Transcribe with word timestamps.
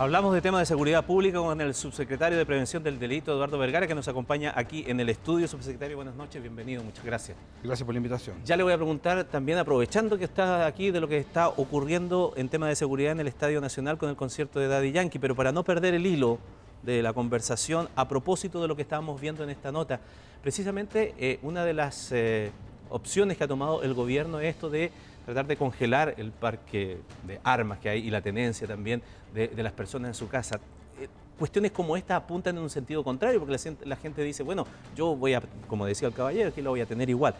Hablamos 0.00 0.32
de 0.32 0.40
temas 0.40 0.60
de 0.60 0.66
seguridad 0.66 1.04
pública 1.04 1.38
con 1.38 1.60
el 1.60 1.74
subsecretario 1.74 2.38
de 2.38 2.46
Prevención 2.46 2.84
del 2.84 3.00
Delito, 3.00 3.32
Eduardo 3.32 3.58
Vergara, 3.58 3.84
que 3.88 3.96
nos 3.96 4.06
acompaña 4.06 4.52
aquí 4.54 4.84
en 4.86 5.00
el 5.00 5.08
estudio. 5.08 5.48
Subsecretario, 5.48 5.96
buenas 5.96 6.14
noches, 6.14 6.40
bienvenido, 6.40 6.84
muchas 6.84 7.04
gracias. 7.04 7.36
Gracias 7.64 7.84
por 7.84 7.94
la 7.94 7.96
invitación. 7.96 8.36
Ya 8.44 8.56
le 8.56 8.62
voy 8.62 8.72
a 8.72 8.76
preguntar 8.76 9.24
también, 9.24 9.58
aprovechando 9.58 10.16
que 10.16 10.22
está 10.22 10.66
aquí, 10.66 10.92
de 10.92 11.00
lo 11.00 11.08
que 11.08 11.18
está 11.18 11.48
ocurriendo 11.48 12.32
en 12.36 12.48
tema 12.48 12.68
de 12.68 12.76
seguridad 12.76 13.10
en 13.10 13.18
el 13.18 13.26
Estadio 13.26 13.60
Nacional 13.60 13.98
con 13.98 14.08
el 14.08 14.14
concierto 14.14 14.60
de 14.60 14.68
Daddy 14.68 14.92
Yankee, 14.92 15.18
pero 15.18 15.34
para 15.34 15.50
no 15.50 15.64
perder 15.64 15.94
el 15.94 16.06
hilo 16.06 16.38
de 16.84 17.02
la 17.02 17.12
conversación, 17.12 17.88
a 17.96 18.06
propósito 18.06 18.62
de 18.62 18.68
lo 18.68 18.76
que 18.76 18.82
estábamos 18.82 19.20
viendo 19.20 19.42
en 19.42 19.50
esta 19.50 19.72
nota, 19.72 19.98
precisamente 20.42 21.12
eh, 21.18 21.40
una 21.42 21.64
de 21.64 21.74
las 21.74 22.12
eh, 22.12 22.52
opciones 22.88 23.36
que 23.36 23.42
ha 23.42 23.48
tomado 23.48 23.82
el 23.82 23.94
gobierno 23.94 24.38
es 24.38 24.54
esto 24.54 24.70
de 24.70 24.92
tratar 25.28 25.46
de 25.46 25.58
congelar 25.58 26.14
el 26.16 26.32
parque 26.32 27.02
de 27.26 27.38
armas 27.44 27.78
que 27.80 27.90
hay 27.90 28.06
y 28.06 28.10
la 28.10 28.22
tenencia 28.22 28.66
también 28.66 29.02
de, 29.34 29.50
las 29.62 29.74
personas 29.74 30.08
en 30.08 30.14
su 30.14 30.26
casa. 30.26 30.58
Eh, 30.98 31.06
cuestiones 31.38 31.70
como 31.70 31.98
esta 31.98 32.16
apuntan 32.16 32.56
en 32.56 32.62
un 32.62 32.70
sentido 32.70 33.04
contrario, 33.04 33.38
porque 33.38 33.54
la, 33.84 33.96
gente 33.96 34.22
dice, 34.22 34.42
bueno, 34.42 34.66
yo 34.96 35.14
voy 35.14 35.34
a, 35.34 35.42
como 35.66 35.84
decía 35.84 36.08
el 36.08 36.14
caballero, 36.14 36.48
aquí 36.48 36.62
lo 36.62 36.70
voy 36.70 36.80
a 36.80 36.86
tener 36.86 37.10
igual 37.10 37.34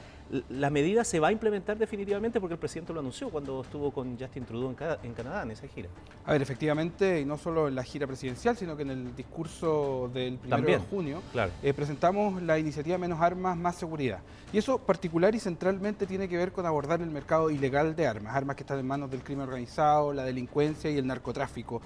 la 0.50 0.70
medida 0.70 1.04
se 1.04 1.20
va 1.20 1.28
a 1.28 1.32
implementar 1.32 1.78
definitivamente 1.78 2.40
porque 2.40 2.54
el 2.54 2.60
presidente 2.60 2.92
lo 2.92 3.00
anunció 3.00 3.30
cuando 3.30 3.62
estuvo 3.62 3.90
con 3.90 4.18
Justin 4.18 4.44
Trudeau 4.44 4.74
en, 5.02 5.14
Canadá, 5.14 5.42
en 5.42 5.50
esa 5.50 5.66
gira. 5.68 5.88
A 6.26 6.32
ver, 6.32 6.42
efectivamente, 6.42 7.20
y 7.20 7.24
no 7.24 7.38
solo 7.38 7.68
en 7.68 7.74
la 7.74 7.82
gira 7.82 8.06
presidencial, 8.06 8.56
sino 8.56 8.76
que 8.76 8.82
en 8.82 8.90
el 8.90 9.16
discurso 9.16 10.10
del 10.12 10.38
1 10.44 10.56
de 10.58 10.78
junio, 10.78 11.22
eh, 11.62 11.72
presentamos 11.72 12.42
la 12.42 12.58
iniciativa 12.58 12.98
Menos 12.98 13.20
Armas, 13.20 13.56
Más 13.56 13.76
Seguridad. 13.76 14.20
Y 14.52 14.58
eso 14.58 14.78
particular 14.78 15.34
y 15.34 15.40
centralmente 15.40 16.06
tiene 16.06 16.28
que 16.28 16.36
ver 16.36 16.52
con 16.52 16.66
abordar 16.66 17.00
el 17.00 17.10
mercado 17.10 17.50
ilegal 17.50 17.96
de 17.96 18.06
armas, 18.06 18.34
armas 18.34 18.56
que 18.56 18.62
están 18.62 18.78
en 18.78 18.86
manos 18.86 19.10
del 19.10 19.22
crimen 19.22 19.46
organizado, 19.46 20.12
la 20.12 20.24
delincuencia 20.24 20.90
y 20.90 20.98
el 20.98 21.06
narcotráfico. 21.06 21.80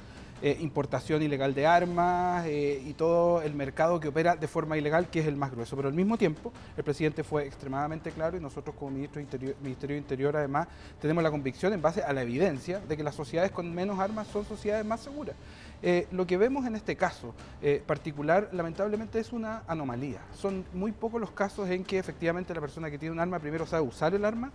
Eh, 0.44 0.58
importación 0.60 1.22
ilegal 1.22 1.54
de 1.54 1.68
armas 1.68 2.44
eh, 2.48 2.82
y 2.84 2.94
todo 2.94 3.42
el 3.42 3.54
mercado 3.54 4.00
que 4.00 4.08
opera 4.08 4.34
de 4.34 4.48
forma 4.48 4.76
ilegal, 4.76 5.08
que 5.08 5.20
es 5.20 5.26
el 5.28 5.36
más 5.36 5.52
grueso. 5.52 5.76
Pero 5.76 5.86
al 5.86 5.94
mismo 5.94 6.18
tiempo, 6.18 6.52
el 6.76 6.82
presidente 6.82 7.22
fue 7.22 7.46
extremadamente 7.46 8.10
claro 8.10 8.36
y 8.36 8.40
nosotros 8.40 8.74
como 8.76 8.90
ministro 8.90 9.20
Interior, 9.20 9.54
Ministerio 9.62 9.94
de 9.94 10.00
Interior 10.00 10.36
además 10.36 10.66
tenemos 11.00 11.22
la 11.22 11.30
convicción 11.30 11.72
en 11.74 11.80
base 11.80 12.02
a 12.02 12.12
la 12.12 12.22
evidencia 12.22 12.80
de 12.80 12.96
que 12.96 13.04
las 13.04 13.14
sociedades 13.14 13.52
con 13.52 13.72
menos 13.72 14.00
armas 14.00 14.26
son 14.26 14.44
sociedades 14.44 14.84
más 14.84 14.98
seguras. 15.02 15.36
Eh, 15.80 16.08
lo 16.10 16.26
que 16.26 16.36
vemos 16.36 16.66
en 16.66 16.74
este 16.74 16.96
caso 16.96 17.34
particular, 17.86 18.48
lamentablemente, 18.52 19.20
es 19.20 19.32
una 19.32 19.62
anomalía. 19.68 20.20
Son 20.34 20.64
muy 20.72 20.90
pocos 20.90 21.20
los 21.20 21.30
casos 21.30 21.68
en 21.70 21.84
que 21.84 21.98
efectivamente 21.98 22.52
la 22.52 22.60
persona 22.60 22.90
que 22.90 22.98
tiene 22.98 23.12
un 23.12 23.20
arma 23.20 23.38
primero 23.38 23.64
sabe 23.64 23.86
usar 23.86 24.12
el 24.12 24.24
arma, 24.24 24.50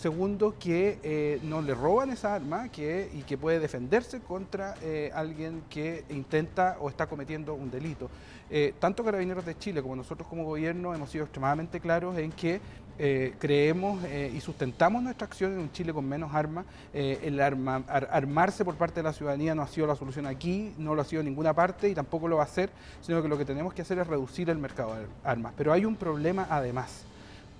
segundo 0.00 0.54
que 0.58 1.40
no 1.42 1.62
le 1.62 1.74
roban 1.74 2.10
esa 2.10 2.34
arma 2.34 2.70
que, 2.70 3.10
y 3.12 3.22
que 3.22 3.36
puede 3.36 3.60
defenderse 3.60 4.20
contra 4.20 4.74
alguien 5.14 5.30
alguien 5.30 5.62
que 5.70 6.04
intenta 6.10 6.76
o 6.80 6.88
está 6.88 7.06
cometiendo 7.06 7.54
un 7.54 7.70
delito. 7.70 8.10
Eh, 8.50 8.74
tanto 8.80 9.04
Carabineros 9.04 9.46
de 9.46 9.56
Chile 9.56 9.80
como 9.80 9.94
nosotros 9.94 10.26
como 10.28 10.44
gobierno 10.44 10.92
hemos 10.92 11.08
sido 11.10 11.24
extremadamente 11.24 11.78
claros 11.78 12.18
en 12.18 12.32
que 12.32 12.60
eh, 12.98 13.34
creemos 13.38 14.02
eh, 14.04 14.32
y 14.34 14.40
sustentamos 14.40 15.02
nuestra 15.02 15.26
acción 15.26 15.52
en 15.52 15.60
un 15.60 15.72
Chile 15.72 15.92
con 15.92 16.06
menos 16.06 16.34
armas. 16.34 16.66
el 16.92 17.40
armarse 17.40 18.64
por 18.64 18.74
parte 18.74 18.96
de 18.96 19.04
la 19.04 19.12
ciudadanía 19.12 19.54
no 19.54 19.62
ha 19.62 19.68
sido 19.68 19.86
la 19.86 19.94
solución 19.94 20.26
aquí, 20.26 20.74
no 20.78 20.96
lo 20.96 21.02
ha 21.02 21.04
sido 21.04 21.20
en 21.20 21.26
ninguna 21.26 21.54
parte 21.54 21.88
y 21.88 21.94
tampoco 21.94 22.26
lo 22.26 22.36
va 22.36 22.42
a 22.42 22.46
hacer, 22.46 22.70
sino 23.00 23.22
que 23.22 23.28
lo 23.28 23.38
que 23.38 23.44
tenemos 23.44 23.72
que 23.72 23.82
hacer 23.82 23.98
es 23.98 24.06
reducir 24.06 24.50
el 24.50 24.58
mercado 24.58 24.96
de 24.96 25.06
armas. 25.22 25.54
Pero 25.56 25.72
hay 25.72 25.84
un 25.84 25.94
problema 25.94 26.48
además 26.50 27.04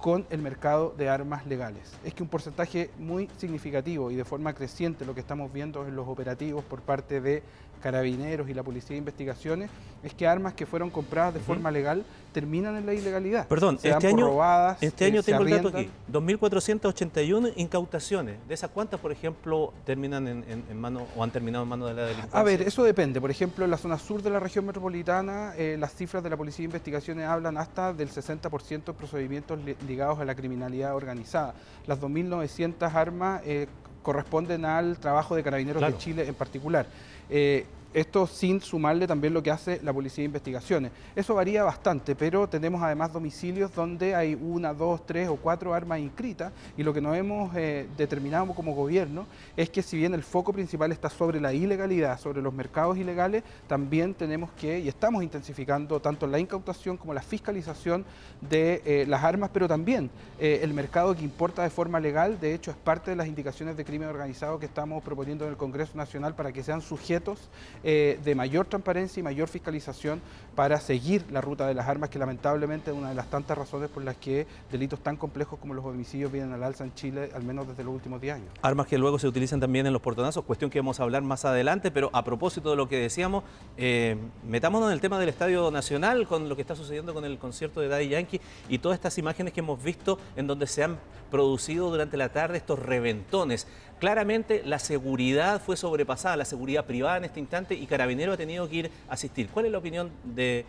con 0.01 0.27
el 0.31 0.41
mercado 0.41 0.95
de 0.97 1.09
armas 1.09 1.47
legales. 1.47 1.93
Es 2.05 2.15
que 2.15 2.23
un 2.23 2.29
porcentaje 2.29 2.91
muy 2.99 3.29
significativo 3.37 4.11
y 4.11 4.17
de 4.17 4.25
forma 4.25 4.55
creciente 4.55 5.05
lo 5.05 5.15
que 5.15 5.21
estamos 5.21 5.53
viendo 5.53 5.87
en 5.87 5.95
los 5.95 6.09
operativos 6.09 6.65
por 6.65 6.81
parte 6.81 7.21
de 7.21 7.43
carabineros 7.81 8.49
y 8.49 8.55
la 8.55 8.63
policía 8.63 8.91
de 8.91 8.99
investigaciones 8.99 9.71
es 10.03 10.15
que 10.15 10.27
armas 10.27 10.55
que 10.55 10.67
fueron 10.67 10.91
compradas 10.91 11.35
de 11.35 11.41
forma 11.41 11.71
legal 11.71 12.05
terminan 12.33 12.77
en 12.77 12.87
la 12.87 12.95
ilegalidad. 12.95 13.49
Perdón, 13.49 13.79
este 13.83 14.07
año, 14.07 14.27
robadas, 14.27 14.83
este 14.83 15.07
año 15.07 15.23
tengo 15.23 15.43
el 15.43 15.51
dato 15.51 15.69
aquí, 15.69 15.91
2.481 16.11 17.53
incautaciones. 17.57 18.37
¿De 18.47 18.55
esas 18.55 18.71
cuántas, 18.71 19.01
por 19.01 19.13
ejemplo, 19.13 19.73
terminan 19.85 20.29
en, 20.29 20.45
en, 20.49 20.81
mano 20.81 21.07
o 21.17 21.23
han 21.23 21.31
terminado 21.31 21.65
en 21.65 21.69
manos 21.69 21.89
de 21.89 21.95
la 21.95 22.03
delincuencia? 22.03 22.39
A 22.39 22.43
ver, 22.43 22.63
eso 22.63 22.85
depende. 22.85 23.21
Por 23.21 23.31
ejemplo, 23.31 23.65
en 23.65 23.71
la 23.71 23.77
zona 23.77 23.99
sur 23.99 24.23
de 24.23 24.31
la 24.31 24.41
región 24.41 24.65
metropolitana, 24.65 25.55
eh, 25.57 25.77
las 25.79 25.95
cifras 25.95 26.23
de 26.23 26.31
la 26.31 26.37
policía 26.37 26.63
de 26.63 26.67
investigaciones 26.67 27.27
hablan 27.27 27.59
hasta 27.59 27.93
del 27.93 28.11
60% 28.11 28.85
de 28.85 28.93
procedimientos 28.93 29.59
ligados 29.87 30.21
a 30.21 30.25
la 30.25 30.35
criminalidad 30.35 30.95
organizada. 30.95 31.55
Las 31.87 32.01
2.900 32.01 32.95
armas 32.95 33.43
eh, 33.45 33.67
corresponden 34.03 34.65
al 34.65 34.99
trabajo 34.99 35.37
de 35.37 35.43
carabineros 35.43 35.83
de 35.83 35.99
Chile 35.99 36.27
en 36.27 36.35
particular. 36.35 36.87
Eh, 37.29 37.67
esto 37.93 38.27
sin 38.27 38.61
sumarle 38.61 39.07
también 39.07 39.35
lo 39.35 39.43
que 39.43 39.51
hace 39.51 39.81
la 39.83 39.93
Policía 39.93 40.23
de 40.23 40.27
Investigaciones. 40.27 40.93
Eso 41.17 41.35
varía 41.35 41.65
bastante, 41.65 42.15
pero 42.15 42.49
tenemos 42.49 42.83
además 42.83 43.13
domicilios 43.13 43.75
donde 43.75 44.15
hay 44.15 44.35
una, 44.35 44.73
dos, 44.73 45.05
tres 45.05 45.29
o 45.29 45.37
cuatro 45.37 45.75
armas 45.75 45.99
inscritas 45.99 46.53
y 46.77 46.83
lo 46.83 46.95
que 46.95 47.01
nos 47.01 47.17
hemos 47.17 47.55
eh, 47.57 47.89
determinado 47.97 48.47
como 48.55 48.75
gobierno 48.75 49.27
es 49.57 49.71
que 49.71 49.83
si 49.83 49.97
bien 49.97 50.15
el 50.15 50.23
foco 50.23 50.53
principal 50.53 50.93
está 50.93 51.11
sobre 51.11 51.41
la 51.41 51.53
ilegalidad, 51.53 52.19
sobre 52.19 52.43
los 52.43 52.55
mercados 52.55 52.97
ilegales, 52.97 53.43
también 53.67 54.15
tenemos 54.15 54.51
que, 54.53 54.79
y 54.81 54.89
estamos 54.89 55.23
intensificando 55.23 56.01
tanto 56.01 56.27
la 56.27 56.39
incautación 56.39 56.97
como 56.97 57.13
la 57.13 57.23
fiscalización 57.23 58.05
de 58.41 58.83
eh, 58.85 59.05
las 59.07 59.25
armas, 59.25 59.51
pero 59.53 59.69
también 59.69 60.11
eh, 60.39 60.61
el 60.63 60.75
mercado 60.75 61.15
que 61.15 61.25
importa 61.25 61.63
de 61.63 61.71
forma 61.71 62.01
legal, 62.01 62.39
de 62.41 62.55
hecho 62.55 62.71
es 62.71 62.77
parte 62.77 63.11
de 63.11 63.17
las 63.17 63.27
indicaciones 63.27 63.77
de 63.77 63.85
crimen 63.85 64.09
organizado 64.09 64.59
que 64.59 64.67
estamos 64.67 65.03
proponiendo 65.03 65.45
en 65.45 65.51
el 65.51 65.57
Congreso 65.57 65.97
Nacional 65.97 66.35
para 66.35 66.53
que 66.53 66.63
sean 66.63 66.81
sujetos 66.81 67.49
eh, 67.83 68.19
de 68.23 68.35
mayor 68.35 68.67
transparencia 68.67 69.21
y 69.21 69.23
mayor 69.23 69.49
fiscalización 69.49 70.21
para 70.55 70.79
seguir 70.81 71.25
la 71.31 71.41
ruta 71.41 71.67
de 71.67 71.75
las 71.75 71.89
armas, 71.89 72.11
que 72.11 72.19
lamentablemente 72.19 72.91
es 72.91 72.97
una 72.97 73.09
de 73.09 73.15
las 73.15 73.31
tantas 73.31 73.57
razones 73.57 73.89
por 73.89 74.05
las 74.05 74.17
que 74.17 74.47
delitos 74.71 75.01
tan 75.01 75.17
complejos 75.17 75.59
como 75.59 75.75
los 75.75 75.85
homicidios 75.85 76.31
vienen 76.31 76.53
al 76.53 76.63
alza 76.63 76.85
en 76.85 76.95
Chile, 76.95 77.31
al 77.35 77.43
menos 77.43 77.67
desde 77.69 77.85
los 77.85 77.95
últimos 77.95 78.21
10 78.21 78.35
años. 78.35 78.49
Armas 78.63 78.87
que 78.87 78.99
luego 78.99 79.19
se 79.19 79.27
utilizan 79.27 79.61
también 79.61 79.87
en 79.87 79.93
los 79.93 80.03
portonazos, 80.03 80.45
cuestión 80.45 80.71
que 80.71 80.79
vamos 80.79 81.01
a 81.01 81.05
hablar 81.05 81.23
más 81.23 81.45
adelante, 81.45 81.91
pero 81.91 82.11
a 82.13 82.25
propósito 82.25 82.71
de 82.71 82.77
lo 82.77 82.89
que 82.89 82.97
decíamos, 82.97 83.45
eh, 83.77 84.17
metámonos 84.47 84.89
en 84.89 84.93
el 84.93 85.01
tema 85.01 85.19
del 85.19 85.29
Estadio 85.29 85.71
Nacional, 85.71 86.27
con 86.27 86.49
lo 86.49 86.57
que 86.57 86.63
está 86.63 86.77
sucediendo 86.77 87.15
con 87.15 87.25
el 87.25 87.39
concierto 87.39 87.81
de 87.81 87.89
Daddy 87.89 88.09
Yankee 88.09 88.41
y 88.69 88.79
todas 88.79 88.97
estas 88.97 89.17
imágenes 89.19 89.53
que 89.53 89.61
hemos 89.61 89.83
visto 89.83 90.19
en 90.37 90.47
donde 90.47 90.67
se 90.67 90.85
han 90.85 90.99
producido 91.31 91.91
durante 91.91 92.17
la 92.17 92.31
tarde 92.31 92.59
estos 92.59 92.79
reventones. 92.79 93.67
Claramente 94.01 94.63
la 94.65 94.79
seguridad 94.79 95.61
fue 95.61 95.77
sobrepasada, 95.77 96.35
la 96.35 96.47
seguridad 96.47 96.87
privada 96.87 97.19
en 97.19 97.27
este 97.27 97.39
instante 97.39 97.75
y 97.75 97.87
Carabinero 97.87 98.33
ha 98.33 98.37
tenido 98.39 98.67
que 98.67 98.77
ir 98.77 98.91
a 99.11 99.13
asistir. 99.13 99.51
¿Cuál 99.51 99.67
es 99.67 99.73
la 99.73 99.77
opinión 99.77 100.11
de, 100.25 100.65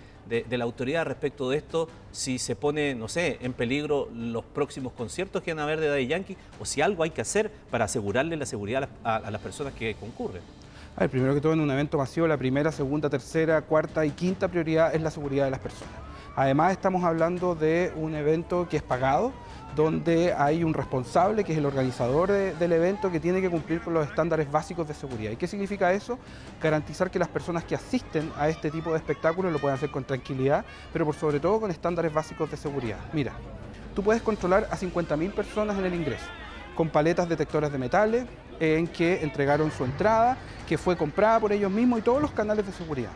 la 0.50 0.64
autoridad 0.66 1.06
respecto 1.06 1.50
de 1.50 1.56
esto? 1.56 1.88
Si 2.12 2.38
se 2.40 2.58
pone, 2.58 2.94
no 2.94 3.08
sé, 3.08 3.38
en 3.42 3.54
peligro 3.54 4.10
los 4.14 4.44
próximos 4.44 4.92
conciertos 4.92 5.42
que 5.42 5.54
van 5.54 5.60
a 5.60 5.64
haber 5.64 5.80
de 5.80 5.88
Daddy 5.88 6.08
Yankee 6.08 6.36
o 6.60 6.66
si 6.66 6.82
algo 6.82 7.04
hay 7.04 7.12
que 7.12 7.22
hacer 7.22 7.50
para 7.72 7.86
asegurarle 7.86 8.36
la 8.36 8.46
seguridad 8.46 8.90
a, 9.02 9.32
las 9.32 9.40
personas 9.40 9.74
que 9.76 9.96
concurren. 9.96 10.42
A 10.98 11.00
ver, 11.00 11.10
primero 11.10 11.34
que 11.34 11.40
todo 11.40 11.54
en 11.54 11.62
un 11.62 11.72
evento 11.72 11.98
masivo, 11.98 12.28
la 12.28 12.36
primera, 12.36 12.74
segunda, 12.74 13.10
tercera, 13.10 13.62
cuarta 13.62 14.06
y 14.06 14.12
quinta 14.12 14.50
prioridad 14.50 14.94
es 14.94 15.02
la 15.02 15.10
seguridad 15.10 15.46
de 15.46 15.52
las 15.52 15.62
personas. 15.62 15.94
Además 16.36 16.74
estamos 16.74 17.06
hablando 17.06 17.56
de 17.56 17.94
un 17.96 18.14
evento 18.14 18.68
que 18.68 18.76
es 18.76 18.84
pagado, 18.84 19.32
donde 19.76 20.34
hay 20.34 20.64
un 20.64 20.74
responsable, 20.74 21.44
que 21.44 21.54
es 21.54 21.58
el 21.58 21.66
organizador 21.66 22.30
del 22.32 22.72
evento, 22.72 23.12
que 23.12 23.20
tiene 23.20 23.42
que 23.42 23.50
cumplir 23.50 23.82
con 23.82 23.94
los 23.94 24.08
estándares 24.08 24.52
básicos 24.52 24.88
de 24.88 24.94
seguridad. 24.94 25.32
¿Y 25.32 25.38
qué 25.38 25.48
significa 25.48 25.94
eso? 25.94 26.20
Garantizar 26.62 27.10
que 27.10 27.20
las 27.20 27.28
personas 27.28 27.64
que 27.64 27.76
asisten 27.76 28.32
a 28.38 28.50
este 28.50 28.70
tipo 28.70 28.92
de 28.92 28.98
espectáculos 28.98 29.52
lo 29.52 29.60
puedan 29.60 29.78
hacer 29.78 29.92
con 29.92 30.04
tranquilidad, 30.04 30.66
pero 30.92 31.06
por 31.06 31.16
sobre 31.16 31.40
todo 31.40 31.60
con 31.60 31.72
estándares 31.72 32.14
básicos 32.14 32.52
de 32.52 32.58
seguridad. 32.58 33.00
Mira, 33.14 33.34
tú 33.96 34.04
puedes 34.04 34.22
controlar 34.22 34.68
a 34.72 34.78
50.000 34.78 35.34
personas 35.34 35.78
en 35.78 35.86
el 35.86 35.94
ingreso, 35.94 36.26
con 36.76 36.90
paletas 36.90 37.30
detectoras 37.30 37.72
de 37.72 37.78
metales, 37.78 38.26
en 38.60 38.88
que 38.88 39.24
entregaron 39.24 39.72
su 39.72 39.84
entrada, 39.86 40.38
que 40.68 40.78
fue 40.78 40.96
comprada 40.96 41.40
por 41.40 41.52
ellos 41.52 41.72
mismos 41.72 42.00
y 42.00 42.02
todos 42.04 42.22
los 42.22 42.32
canales 42.32 42.66
de 42.66 42.72
seguridad. 42.72 43.12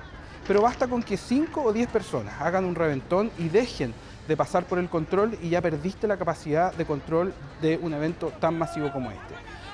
Pero 0.48 0.62
basta 0.62 0.88
con 0.88 1.02
que 1.02 1.18
5 1.18 1.64
o 1.64 1.74
10 1.74 1.90
personas 1.90 2.40
hagan 2.40 2.66
un 2.66 2.76
reventón 2.76 3.32
y 3.38 3.50
dejen 3.50 3.94
de 4.28 4.38
pasar 4.38 4.66
por 4.66 4.78
el 4.78 4.90
control 4.90 5.38
y 5.42 5.50
ya 5.50 5.62
perdiste 5.62 6.08
la 6.08 6.18
capacidad 6.18 6.74
de 6.74 6.86
control 6.86 7.34
de 7.62 7.78
un 7.82 7.94
evento 7.94 8.32
tan 8.40 8.58
masivo 8.58 8.92
como 8.92 9.12
este. 9.12 9.34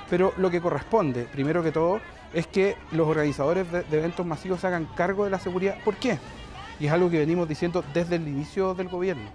Pero 0.10 0.34
lo 0.38 0.50
que 0.50 0.62
corresponde, 0.62 1.24
primero 1.24 1.64
que 1.64 1.72
todo, 1.72 2.00
es 2.34 2.48
que 2.48 2.78
los 2.92 3.08
organizadores 3.08 3.70
de, 3.72 3.86
eventos 3.92 4.26
masivos 4.26 4.62
se 4.62 4.68
hagan 4.68 4.86
cargo 4.96 5.26
de 5.26 5.30
la 5.30 5.40
seguridad. 5.40 5.78
¿Por 5.84 5.96
qué? 5.96 6.18
Y 6.80 6.88
es 6.88 6.92
algo 6.92 7.10
que 7.10 7.20
venimos 7.20 7.48
diciendo 7.48 7.84
desde 7.94 8.16
el 8.16 8.28
inicio 8.28 8.74
del 8.74 8.88
gobierno. 8.88 9.30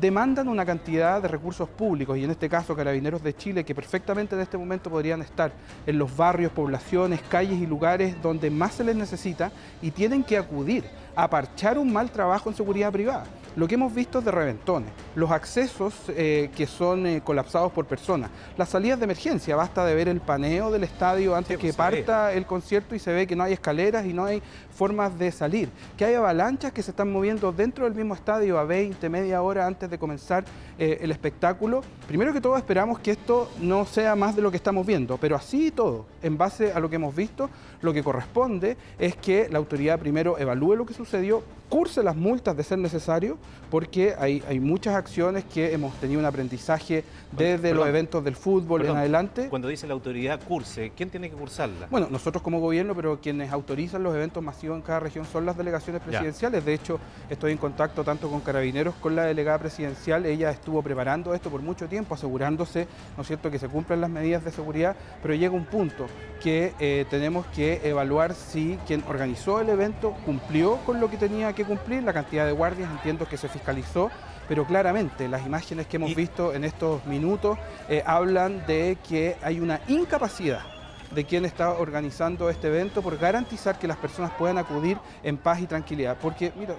Demandan 0.00 0.48
una 0.48 0.66
cantidad 0.66 1.22
de 1.22 1.28
recursos 1.28 1.68
públicos, 1.68 2.18
y 2.18 2.24
en 2.24 2.30
este 2.32 2.48
caso 2.48 2.74
Carabineros 2.74 3.22
de 3.22 3.34
Chile, 3.36 3.64
que 3.64 3.74
perfectamente 3.74 4.34
en 4.34 4.40
este 4.40 4.58
momento 4.58 4.90
podrían 4.90 5.22
estar 5.22 5.52
en 5.86 5.98
los 5.98 6.16
barrios, 6.16 6.50
poblaciones, 6.50 7.20
calles 7.28 7.60
y 7.60 7.66
lugares 7.66 8.20
donde 8.20 8.50
más 8.50 8.74
se 8.74 8.84
les 8.84 8.96
necesita 8.96 9.52
y 9.80 9.92
tienen 9.92 10.24
que 10.24 10.36
acudir 10.36 10.84
a 11.14 11.30
parchar 11.30 11.78
un 11.78 11.92
mal 11.92 12.10
trabajo 12.10 12.50
en 12.50 12.56
seguridad 12.56 12.90
privada. 12.90 13.24
Lo 13.56 13.68
que 13.68 13.74
hemos 13.74 13.94
visto 13.94 14.18
es 14.18 14.24
de 14.24 14.30
reventones, 14.30 14.90
los 15.14 15.30
accesos 15.30 15.94
eh, 16.08 16.50
que 16.56 16.66
son 16.66 17.06
eh, 17.06 17.20
colapsados 17.22 17.72
por 17.72 17.86
personas, 17.86 18.30
las 18.56 18.68
salidas 18.68 18.98
de 18.98 19.04
emergencia, 19.04 19.56
basta 19.56 19.84
de 19.84 19.94
ver 19.94 20.08
el 20.08 20.20
paneo 20.20 20.70
del 20.70 20.84
estadio 20.84 21.36
antes 21.36 21.56
que 21.58 21.68
pues, 21.68 21.76
parta 21.76 22.32
el 22.32 22.46
concierto 22.46 22.94
y 22.94 22.98
se 22.98 23.12
ve 23.12 23.26
que 23.26 23.36
no 23.36 23.44
hay 23.44 23.52
escaleras 23.52 24.06
y 24.06 24.12
no 24.12 24.24
hay 24.24 24.42
formas 24.74 25.16
de 25.18 25.30
salir, 25.30 25.68
que 25.96 26.04
hay 26.04 26.14
avalanchas 26.14 26.72
que 26.72 26.82
se 26.82 26.90
están 26.90 27.12
moviendo 27.12 27.52
dentro 27.52 27.84
del 27.84 27.94
mismo 27.94 28.14
estadio 28.14 28.58
a 28.58 28.64
20, 28.64 29.08
media 29.08 29.40
hora 29.42 29.66
antes 29.66 29.88
de 29.88 29.98
comenzar 29.98 30.44
eh, 30.78 30.98
el 31.00 31.12
espectáculo. 31.12 31.82
Primero 32.08 32.32
que 32.32 32.40
todo 32.40 32.56
esperamos 32.56 32.98
que 32.98 33.12
esto 33.12 33.48
no 33.60 33.84
sea 33.84 34.16
más 34.16 34.34
de 34.34 34.42
lo 34.42 34.50
que 34.50 34.56
estamos 34.56 34.84
viendo, 34.84 35.16
pero 35.18 35.36
así 35.36 35.68
y 35.68 35.70
todo, 35.70 36.06
en 36.22 36.36
base 36.36 36.72
a 36.72 36.80
lo 36.80 36.90
que 36.90 36.96
hemos 36.96 37.14
visto, 37.14 37.48
lo 37.80 37.92
que 37.92 38.02
corresponde 38.02 38.76
es 38.98 39.14
que 39.16 39.48
la 39.48 39.58
autoridad 39.58 40.00
primero 40.00 40.36
evalúe 40.38 40.74
lo 40.74 40.86
que 40.86 40.94
sucedió, 40.94 41.44
curse 41.74 42.04
las 42.04 42.14
multas 42.14 42.56
de 42.56 42.62
ser 42.62 42.78
necesario, 42.78 43.36
porque 43.68 44.14
hay, 44.16 44.44
hay 44.48 44.60
muchas 44.60 44.94
acciones 44.94 45.42
que 45.42 45.72
hemos 45.72 45.92
tenido 45.96 46.20
un 46.20 46.24
aprendizaje 46.24 47.02
desde 47.32 47.74
los 47.74 47.88
eventos 47.88 48.22
del 48.22 48.36
fútbol 48.36 48.86
en 48.86 48.96
adelante. 48.96 49.48
Cuando 49.48 49.66
dice 49.66 49.88
la 49.88 49.94
autoridad 49.94 50.40
curse, 50.46 50.92
¿quién 50.96 51.10
tiene 51.10 51.28
que 51.28 51.34
cursarla? 51.34 51.88
Bueno, 51.90 52.06
nosotros 52.08 52.44
como 52.44 52.60
gobierno, 52.60 52.94
pero 52.94 53.18
quienes 53.20 53.50
autorizan 53.50 54.04
los 54.04 54.14
eventos 54.14 54.40
masivos 54.40 54.76
en 54.76 54.82
cada 54.82 55.00
región 55.00 55.26
son 55.26 55.46
las 55.46 55.56
delegaciones 55.56 56.00
presidenciales. 56.00 56.64
De 56.64 56.74
hecho, 56.74 57.00
estoy 57.28 57.50
en 57.50 57.58
contacto 57.58 58.04
tanto 58.04 58.30
con 58.30 58.40
carabineros, 58.40 58.94
con 59.00 59.16
la 59.16 59.24
delegada 59.24 59.58
presidencial. 59.58 60.26
Ella 60.26 60.52
estuvo 60.52 60.80
preparando 60.80 61.34
esto 61.34 61.50
por 61.50 61.60
mucho 61.60 61.88
tiempo, 61.88 62.14
asegurándose, 62.14 62.86
¿no 63.16 63.22
es 63.22 63.26
cierto?, 63.26 63.50
que 63.50 63.58
se 63.58 63.68
cumplan 63.68 64.00
las 64.00 64.10
medidas 64.10 64.44
de 64.44 64.52
seguridad, 64.52 64.94
pero 65.20 65.34
llega 65.34 65.52
un 65.52 65.64
punto 65.64 66.06
que 66.40 66.72
eh, 66.78 67.04
tenemos 67.10 67.46
que 67.46 67.80
evaluar 67.82 68.34
si 68.34 68.78
quien 68.86 69.02
organizó 69.08 69.60
el 69.60 69.70
evento 69.70 70.14
cumplió 70.24 70.76
con 70.86 71.00
lo 71.00 71.10
que 71.10 71.16
tenía 71.16 71.52
que 71.52 71.63
cumplir, 71.64 72.02
la 72.02 72.12
cantidad 72.12 72.46
de 72.46 72.52
guardias, 72.52 72.90
entiendo 72.90 73.26
que 73.26 73.36
se 73.36 73.48
fiscalizó, 73.48 74.10
pero 74.48 74.64
claramente 74.66 75.28
las 75.28 75.44
imágenes 75.46 75.86
que 75.86 75.96
hemos 75.96 76.14
visto 76.14 76.54
en 76.54 76.64
estos 76.64 77.04
minutos 77.06 77.58
eh, 77.88 78.02
hablan 78.06 78.66
de 78.66 78.98
que 79.08 79.36
hay 79.42 79.60
una 79.60 79.80
incapacidad 79.88 80.60
de 81.10 81.24
quien 81.24 81.44
está 81.44 81.70
organizando 81.70 82.50
este 82.50 82.66
evento 82.68 83.00
por 83.00 83.16
garantizar 83.18 83.78
que 83.78 83.86
las 83.86 83.96
personas 83.96 84.32
puedan 84.32 84.58
acudir 84.58 84.98
en 85.22 85.36
paz 85.36 85.60
y 85.60 85.66
tranquilidad. 85.66 86.16
Porque, 86.20 86.52
mira, 86.56 86.74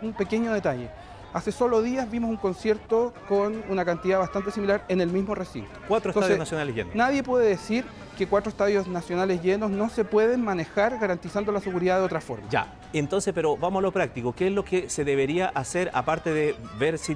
un 0.00 0.12
pequeño 0.12 0.52
detalle. 0.52 0.88
Hace 1.32 1.50
solo 1.50 1.80
días 1.80 2.10
vimos 2.10 2.28
un 2.28 2.36
concierto 2.36 3.14
con 3.26 3.62
una 3.70 3.86
cantidad 3.86 4.18
bastante 4.18 4.50
similar 4.50 4.84
en 4.88 5.00
el 5.00 5.08
mismo 5.08 5.34
recinto. 5.34 5.70
Cuatro 5.88 6.10
estadios 6.10 6.38
nacionales 6.38 6.74
llenos. 6.74 6.94
Nadie 6.94 7.22
puede 7.22 7.48
decir 7.48 7.86
que 8.18 8.26
cuatro 8.26 8.50
estadios 8.50 8.86
nacionales 8.86 9.42
llenos 9.42 9.70
no 9.70 9.88
se 9.88 10.04
pueden 10.04 10.44
manejar 10.44 10.98
garantizando 10.98 11.50
la 11.50 11.60
seguridad 11.60 11.98
de 12.00 12.04
otra 12.04 12.20
forma. 12.20 12.46
Ya, 12.50 12.74
entonces, 12.92 13.32
pero 13.32 13.56
vamos 13.56 13.80
a 13.80 13.82
lo 13.82 13.92
práctico. 13.92 14.34
¿Qué 14.34 14.48
es 14.48 14.52
lo 14.52 14.62
que 14.62 14.90
se 14.90 15.04
debería 15.04 15.48
hacer 15.48 15.90
aparte 15.94 16.34
de 16.34 16.54
ver 16.78 16.98
si, 16.98 17.14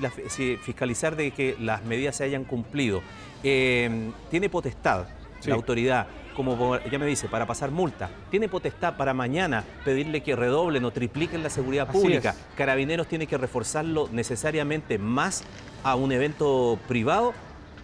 fiscalizar 0.63 1.15
de 1.15 1.31
que 1.33 1.55
las 1.61 1.85
medidas 1.85 2.17
se 2.17 2.25
hayan 2.25 2.45
cumplido? 2.45 3.03
Eh, 3.43 4.11
¿Tiene 4.31 4.49
potestad 4.49 5.05
la 5.47 5.55
autoridad 5.55 6.07
como 6.37 6.79
ya 6.79 6.99
me 6.99 7.07
dice, 7.07 7.29
para 7.29 7.47
pasar 7.47 7.71
multa. 7.71 8.11
Tiene 8.31 8.49
potestad 8.49 8.97
para 8.99 9.15
mañana 9.15 9.65
pedirle 9.87 10.23
que 10.23 10.37
redoblen 10.37 10.85
o 10.85 10.91
tripliquen 10.91 11.43
la 11.43 11.49
seguridad 11.49 11.89
pública. 11.91 12.35
Carabineros 12.55 13.09
tiene 13.09 13.27
que 13.27 13.39
reforzarlo 13.39 14.11
necesariamente 14.13 14.99
más 14.99 15.45
a 15.83 15.97
un 15.97 16.13
evento 16.13 16.79
privado 16.87 17.33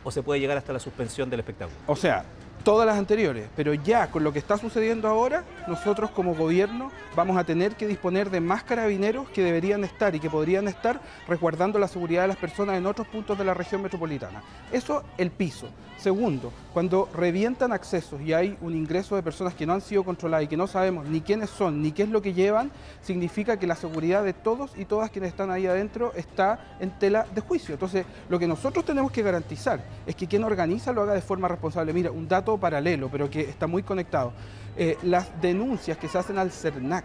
o 0.04 0.10
se 0.10 0.22
puede 0.22 0.38
llegar 0.38 0.58
hasta 0.58 0.72
la 0.74 0.80
suspensión 0.80 1.30
del 1.30 1.40
espectáculo. 1.40 1.78
O 1.86 1.96
sea, 1.96 2.24
todas 2.62 2.86
las 2.86 2.98
anteriores, 2.98 3.48
pero 3.56 3.74
ya 3.74 4.10
con 4.10 4.22
lo 4.22 4.32
que 4.32 4.38
está 4.38 4.58
sucediendo 4.58 5.08
ahora, 5.08 5.44
nosotros 5.66 6.10
como 6.10 6.34
gobierno 6.34 6.90
vamos 7.16 7.36
a 7.36 7.44
tener 7.44 7.74
que 7.74 7.86
disponer 7.86 8.30
de 8.30 8.40
más 8.40 8.62
carabineros 8.64 9.28
que 9.30 9.42
deberían 9.42 9.84
estar 9.84 10.14
y 10.14 10.20
que 10.20 10.30
podrían 10.30 10.68
estar 10.68 11.00
resguardando 11.26 11.78
la 11.78 11.88
seguridad 11.88 12.22
de 12.22 12.28
las 12.28 12.36
personas 12.36 12.76
en 12.76 12.86
otros 12.86 13.06
puntos 13.08 13.38
de 13.38 13.44
la 13.44 13.54
región 13.54 13.82
metropolitana. 13.82 14.42
Eso 14.70 15.04
el 15.18 15.30
piso. 15.30 15.68
Segundo, 16.02 16.52
cuando 16.72 17.08
revientan 17.14 17.70
accesos 17.70 18.20
y 18.22 18.32
hay 18.32 18.58
un 18.60 18.74
ingreso 18.74 19.14
de 19.14 19.22
personas 19.22 19.54
que 19.54 19.64
no 19.66 19.72
han 19.72 19.80
sido 19.80 20.02
controladas 20.02 20.46
y 20.46 20.48
que 20.48 20.56
no 20.56 20.66
sabemos 20.66 21.06
ni 21.06 21.20
quiénes 21.20 21.48
son 21.48 21.80
ni 21.80 21.92
qué 21.92 22.02
es 22.02 22.08
lo 22.08 22.20
que 22.20 22.34
llevan, 22.34 22.72
significa 23.02 23.56
que 23.56 23.68
la 23.68 23.76
seguridad 23.76 24.24
de 24.24 24.32
todos 24.32 24.72
y 24.76 24.84
todas 24.84 25.10
quienes 25.10 25.30
están 25.30 25.52
ahí 25.52 25.64
adentro 25.68 26.12
está 26.16 26.76
en 26.80 26.90
tela 26.98 27.24
de 27.32 27.40
juicio. 27.40 27.74
Entonces, 27.74 28.04
lo 28.28 28.40
que 28.40 28.48
nosotros 28.48 28.84
tenemos 28.84 29.12
que 29.12 29.22
garantizar 29.22 29.84
es 30.04 30.16
que 30.16 30.26
quien 30.26 30.42
organiza 30.42 30.92
lo 30.92 31.02
haga 31.02 31.14
de 31.14 31.22
forma 31.22 31.46
responsable. 31.46 31.92
Mira, 31.92 32.10
un 32.10 32.26
dato 32.26 32.58
paralelo, 32.58 33.08
pero 33.08 33.30
que 33.30 33.42
está 33.42 33.68
muy 33.68 33.84
conectado. 33.84 34.32
Eh, 34.76 34.98
las 35.04 35.40
denuncias 35.40 35.98
que 35.98 36.08
se 36.08 36.18
hacen 36.18 36.36
al 36.36 36.50
CERNAC 36.50 37.04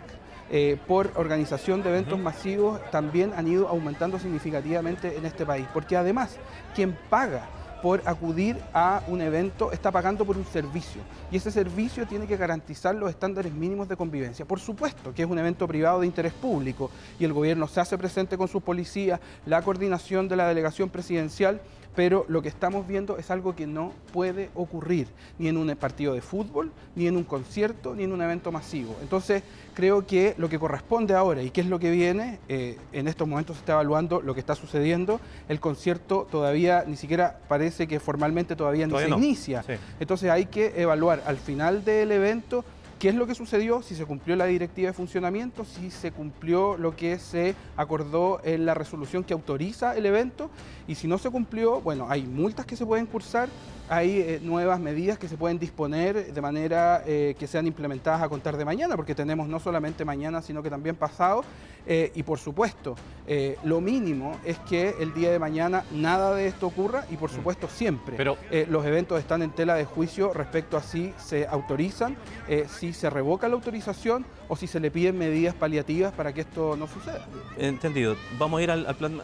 eh, 0.50 0.76
por 0.88 1.12
organización 1.18 1.84
de 1.84 1.90
eventos 1.90 2.18
masivos 2.18 2.82
también 2.90 3.34
han 3.36 3.48
ido 3.48 3.68
aumentando 3.68 4.18
significativamente 4.18 5.16
en 5.16 5.26
este 5.28 5.46
país, 5.46 5.68
porque 5.72 5.96
además 5.96 6.38
quien 6.74 6.98
paga 7.12 7.48
por 7.82 8.02
acudir 8.06 8.58
a 8.74 9.04
un 9.08 9.22
evento 9.22 9.72
está 9.72 9.92
pagando 9.92 10.26
por 10.26 10.38
un 10.38 10.46
servicio 10.46 11.02
y 11.32 11.38
ese 11.38 11.52
servicio 11.52 12.08
tiene 12.08 12.28
que 12.28 12.38
garantizar 12.38 12.96
los 12.96 13.10
estándares 13.10 13.54
mínimos 13.54 13.88
de 13.88 13.96
convivencia. 13.96 14.46
Por 14.46 14.60
supuesto 14.60 15.14
que 15.14 15.24
es 15.24 15.30
un 15.30 15.38
evento 15.38 15.68
privado 15.68 16.00
de 16.00 16.08
interés 16.08 16.34
público 16.34 16.90
y 17.20 17.26
el 17.26 17.34
gobierno 17.34 17.68
se 17.68 17.80
hace 17.80 17.98
presente 17.98 18.38
con 18.38 18.48
sus 18.48 18.64
policías, 18.64 19.20
la 19.46 19.62
coordinación 19.62 20.28
de 20.28 20.36
la 20.36 20.48
delegación 20.48 20.90
presidencial 20.90 21.62
pero 21.98 22.26
lo 22.28 22.44
que 22.44 22.48
estamos 22.48 22.88
viendo 22.88 23.18
es 23.18 23.32
algo 23.32 23.56
que 23.56 23.66
no 23.66 23.92
puede 24.14 24.52
ocurrir 24.54 25.08
ni 25.40 25.48
en 25.48 25.58
un 25.58 25.76
partido 25.78 26.14
de 26.14 26.22
fútbol, 26.22 26.72
ni 26.96 27.08
en 27.08 27.18
un 27.18 27.24
concierto, 27.24 27.96
ni 27.96 28.04
en 28.04 28.14
un 28.14 28.22
evento 28.22 28.52
masivo. 28.52 28.96
Entonces, 29.02 29.42
creo 29.74 30.06
que 30.06 30.36
lo 30.38 30.48
que 30.48 30.60
corresponde 30.60 31.16
ahora 31.16 31.42
y 31.42 31.50
qué 31.50 31.62
es 31.62 31.68
lo 31.68 31.80
que 31.80 31.90
viene, 31.90 32.38
eh, 32.50 32.78
en 32.94 33.08
estos 33.08 33.28
momentos 33.28 33.56
se 33.56 33.62
está 33.62 33.74
evaluando 33.74 34.22
lo 34.22 34.36
que 34.36 34.40
está 34.40 34.54
sucediendo, 34.54 35.20
el 35.50 35.60
concierto 35.60 36.28
todavía 36.30 36.84
ni 36.86 36.98
siquiera 36.98 37.40
parece 37.48 37.88
que 37.88 38.00
formalmente 38.00 38.56
todavía, 38.56 38.86
no 38.86 39.00
se 39.00 39.10
inicia. 39.10 39.66
Entonces 40.00 40.30
hay 40.30 40.46
que 40.46 40.80
evaluar 40.80 41.24
al 41.26 41.38
final 41.38 41.84
del 41.84 42.12
evento 42.12 42.64
¿Qué 43.00 43.10
es 43.10 43.16
lo 43.16 43.28
que 43.28 43.36
sucedió? 43.36 43.84
Si 43.84 43.94
se 43.94 44.06
cumplió 44.06 44.36
la 44.36 44.46
directiva 44.46 44.88
de 44.88 44.94
funcionamiento, 44.94 45.66
si 45.66 45.92
se 45.92 46.12
cumplió 46.12 46.78
lo 46.78 46.96
que 46.96 47.20
se 47.20 47.54
acordó 47.76 48.42
en 48.44 48.66
la 48.66 48.74
resolución 48.74 49.24
que 49.24 49.34
autoriza 49.34 49.96
el 49.96 50.08
evento 50.08 50.50
y 50.88 50.96
si 50.96 51.08
no 51.08 51.20
se 51.20 51.30
cumplió, 51.30 51.80
bueno, 51.80 52.08
hay 52.10 52.24
multas 52.24 52.66
que 52.66 52.76
se 52.76 52.88
pueden 52.88 53.06
cursar, 53.06 53.50
hay 53.90 54.20
eh, 54.20 54.40
nuevas 54.42 54.80
medidas 54.80 55.18
que 55.18 55.28
se 55.28 55.38
pueden 55.38 55.60
disponer 55.60 56.34
de 56.34 56.42
manera 56.42 57.04
eh, 57.06 57.36
que 57.40 57.48
sean 57.48 57.68
implementadas 57.68 58.22
a 58.22 58.30
contar 58.30 58.58
de 58.58 58.66
mañana, 58.66 58.96
porque 58.96 59.16
tenemos 59.16 59.48
no 59.48 59.60
solamente 59.60 60.04
mañana, 60.04 60.42
sino 60.42 60.64
que 60.64 60.70
también 60.70 60.96
pasado. 60.96 61.44
Eh, 61.90 62.12
y 62.16 62.24
por 62.24 62.38
supuesto, 62.38 62.98
lo 63.64 63.80
mínimo 63.80 64.38
es 64.44 64.60
que 64.60 64.96
el 65.00 65.14
día 65.14 65.32
de 65.32 65.40
mañana 65.40 65.86
nada 65.92 66.36
de 66.36 66.48
esto 66.48 66.68
ocurra 66.68 67.06
y 67.10 67.16
por 67.16 67.32
mm. 67.32 67.36
supuesto 67.36 67.70
siempre 67.70 68.18
Pero, 68.18 68.38
los 68.70 68.86
eventos 68.86 69.20
están 69.20 69.42
en 69.42 69.52
tela 69.52 69.76
de 69.76 69.86
juicio 69.86 70.34
respecto 70.34 70.76
a 70.76 70.82
si 70.82 71.14
se 71.18 71.48
autorizan, 71.48 72.18
si 72.68 72.87
se 72.94 73.10
revoca 73.10 73.48
la 73.48 73.56
autorización 73.56 74.26
o 74.48 74.56
si 74.56 74.68
se 74.68 74.80
le 74.80 74.92
piden 74.92 75.18
medidas 75.18 75.54
paliativas 75.56 76.14
para 76.14 76.34
que 76.34 76.42
esto 76.42 76.76
no 76.78 76.88
suceda. 76.88 77.26
Entendido. 77.58 78.16
Vamos 78.38 78.60
a 78.60 78.64
ir 78.64 78.72
al, 78.72 78.96
plan 78.96 79.22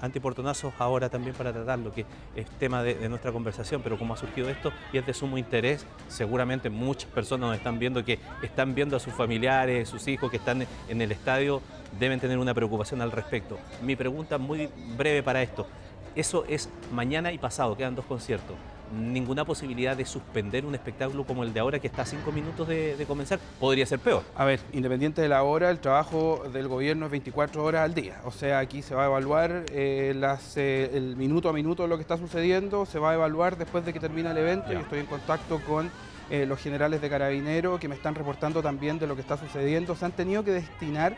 antiportonazos 0.00 0.72
ahora 0.78 1.08
también 1.08 1.34
para 1.34 1.52
tratarlo, 1.52 1.92
que 1.92 2.06
es 2.34 2.46
tema 2.58 2.82
de 2.82 3.08
nuestra 3.08 3.32
conversación 3.32 3.76
pero 3.82 3.98
como 3.98 4.14
ha 4.14 4.16
surgido 4.16 4.48
esto 4.48 4.72
y 4.92 4.98
es 4.98 5.06
de 5.06 5.14
sumo 5.14 5.38
interés, 5.38 5.86
seguramente 6.08 6.70
muchas 6.70 7.10
personas 7.10 7.48
nos 7.48 7.56
están 7.56 7.78
viendo 7.78 8.04
que 8.04 8.18
están 8.42 8.74
viendo 8.74 8.96
a 8.96 9.00
sus 9.00 9.14
familiares, 9.14 9.88
sus 9.88 10.06
hijos 10.08 10.30
que 10.30 10.36
están 10.36 10.66
en 10.88 11.00
el 11.00 11.12
estadio, 11.12 11.62
deben 11.98 12.20
tener 12.20 12.38
una 12.38 12.54
preocupación 12.54 13.00
al 13.00 13.12
respecto. 13.12 13.58
Mi 13.82 13.96
pregunta 13.96 14.38
muy 14.38 14.68
breve 14.96 15.22
para 15.22 15.42
esto, 15.42 15.66
eso 16.14 16.44
es 16.48 16.68
mañana 16.92 17.32
y 17.32 17.38
pasado, 17.38 17.76
quedan 17.76 17.94
dos 17.94 18.04
conciertos 18.04 18.56
ninguna 18.92 19.44
posibilidad 19.44 19.96
de 19.96 20.04
suspender 20.04 20.64
un 20.64 20.74
espectáculo 20.74 21.24
como 21.24 21.42
el 21.42 21.52
de 21.52 21.60
ahora 21.60 21.78
que 21.78 21.86
está 21.86 22.02
a 22.02 22.06
cinco 22.06 22.32
minutos 22.32 22.68
de, 22.68 23.04
comenzar, 23.06 23.38
podría 23.60 23.86
ser 23.86 23.98
peor. 23.98 24.22
A 24.34 24.44
ver, 24.44 24.60
independiente 24.72 25.22
de 25.22 25.28
la 25.28 25.42
hora, 25.42 25.70
el 25.70 25.78
trabajo 25.78 26.42
del 26.52 26.68
gobierno 26.68 27.06
es 27.06 27.10
24 27.10 27.64
horas 27.64 27.82
al 27.82 27.94
día. 27.94 28.20
O 28.24 28.30
sea, 28.30 28.58
aquí 28.58 28.82
se 28.82 28.94
va 28.94 29.04
a 29.04 29.06
evaluar 29.06 29.64
eh, 29.70 30.14
las, 30.16 30.56
eh, 30.56 30.90
el 30.94 31.16
minuto 31.16 31.48
a 31.48 31.52
minuto 31.52 31.82
de 31.82 31.88
lo 31.88 31.96
que 31.96 32.02
está 32.02 32.18
sucediendo, 32.18 32.86
se 32.86 32.98
va 32.98 33.12
a 33.12 33.14
evaluar 33.14 33.56
después 33.56 33.84
de 33.84 33.92
que 33.92 34.00
termine 34.00 34.30
el 34.30 34.38
evento 34.38 34.72
y 34.72 34.76
estoy 34.76 35.00
en 35.00 35.06
contacto 35.06 35.60
con 35.66 35.90
eh, 36.30 36.46
los 36.46 36.60
generales 36.60 37.00
de 37.00 37.08
carabineros 37.08 37.78
que 37.80 37.88
me 37.88 37.94
están 37.94 38.14
reportando 38.14 38.62
también 38.62 38.98
de 38.98 39.06
lo 39.06 39.14
que 39.14 39.22
está 39.22 39.36
sucediendo. 39.36 39.94
Se 39.96 40.04
han 40.04 40.12
tenido 40.12 40.44
que 40.44 40.52
destinar 40.52 41.16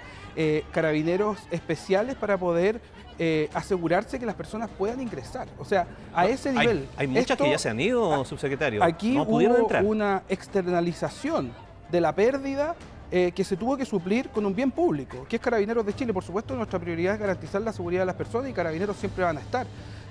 carabineros 0.73 1.37
especiales 1.51 2.15
para 2.15 2.39
poder 2.39 2.81
eh, 3.21 3.51
asegurarse 3.53 4.21
que 4.21 4.27
las 4.27 4.37
personas 4.37 4.71
puedan 4.71 5.01
ingresar. 5.01 5.49
O 5.59 5.65
sea, 5.65 5.89
a 6.15 6.29
ese 6.29 6.53
nivel. 6.53 6.89
Hay, 6.97 7.09
muchas 7.09 7.37
que 7.37 7.51
ya 7.51 7.59
se 7.59 7.69
han 7.69 7.81
ido, 7.81 8.25
subsecretario. 8.25 8.83
Aquí 8.85 9.17
no 9.17 9.25
hubo 9.25 9.41
entrar. 9.41 9.85
una 9.85 10.23
externalización 10.29 11.51
de 11.91 12.01
la 12.01 12.15
pérdida 12.15 12.77
eh, 13.11 13.33
que 13.35 13.43
se 13.43 13.57
tuvo 13.57 13.77
que 13.77 13.85
suplir 13.85 14.29
con 14.29 14.47
un 14.47 14.55
bien 14.55 14.71
público, 14.71 15.27
que 15.29 15.35
es 15.35 15.43
Carabineros 15.43 15.85
de 15.85 15.95
Chile. 15.95 16.13
Por 16.13 16.23
supuesto, 16.23 16.55
nuestra 16.55 16.79
prioridad 16.79 17.15
es 17.15 17.21
garantizar 17.21 17.61
la 17.61 17.73
seguridad 17.73 18.03
de 18.03 18.07
las 18.07 18.15
personas 18.15 18.51
y 18.51 18.53
Carabineros 18.53 18.97
siempre 18.97 19.25
van 19.25 19.39
a 19.39 19.41
estar 19.41 19.67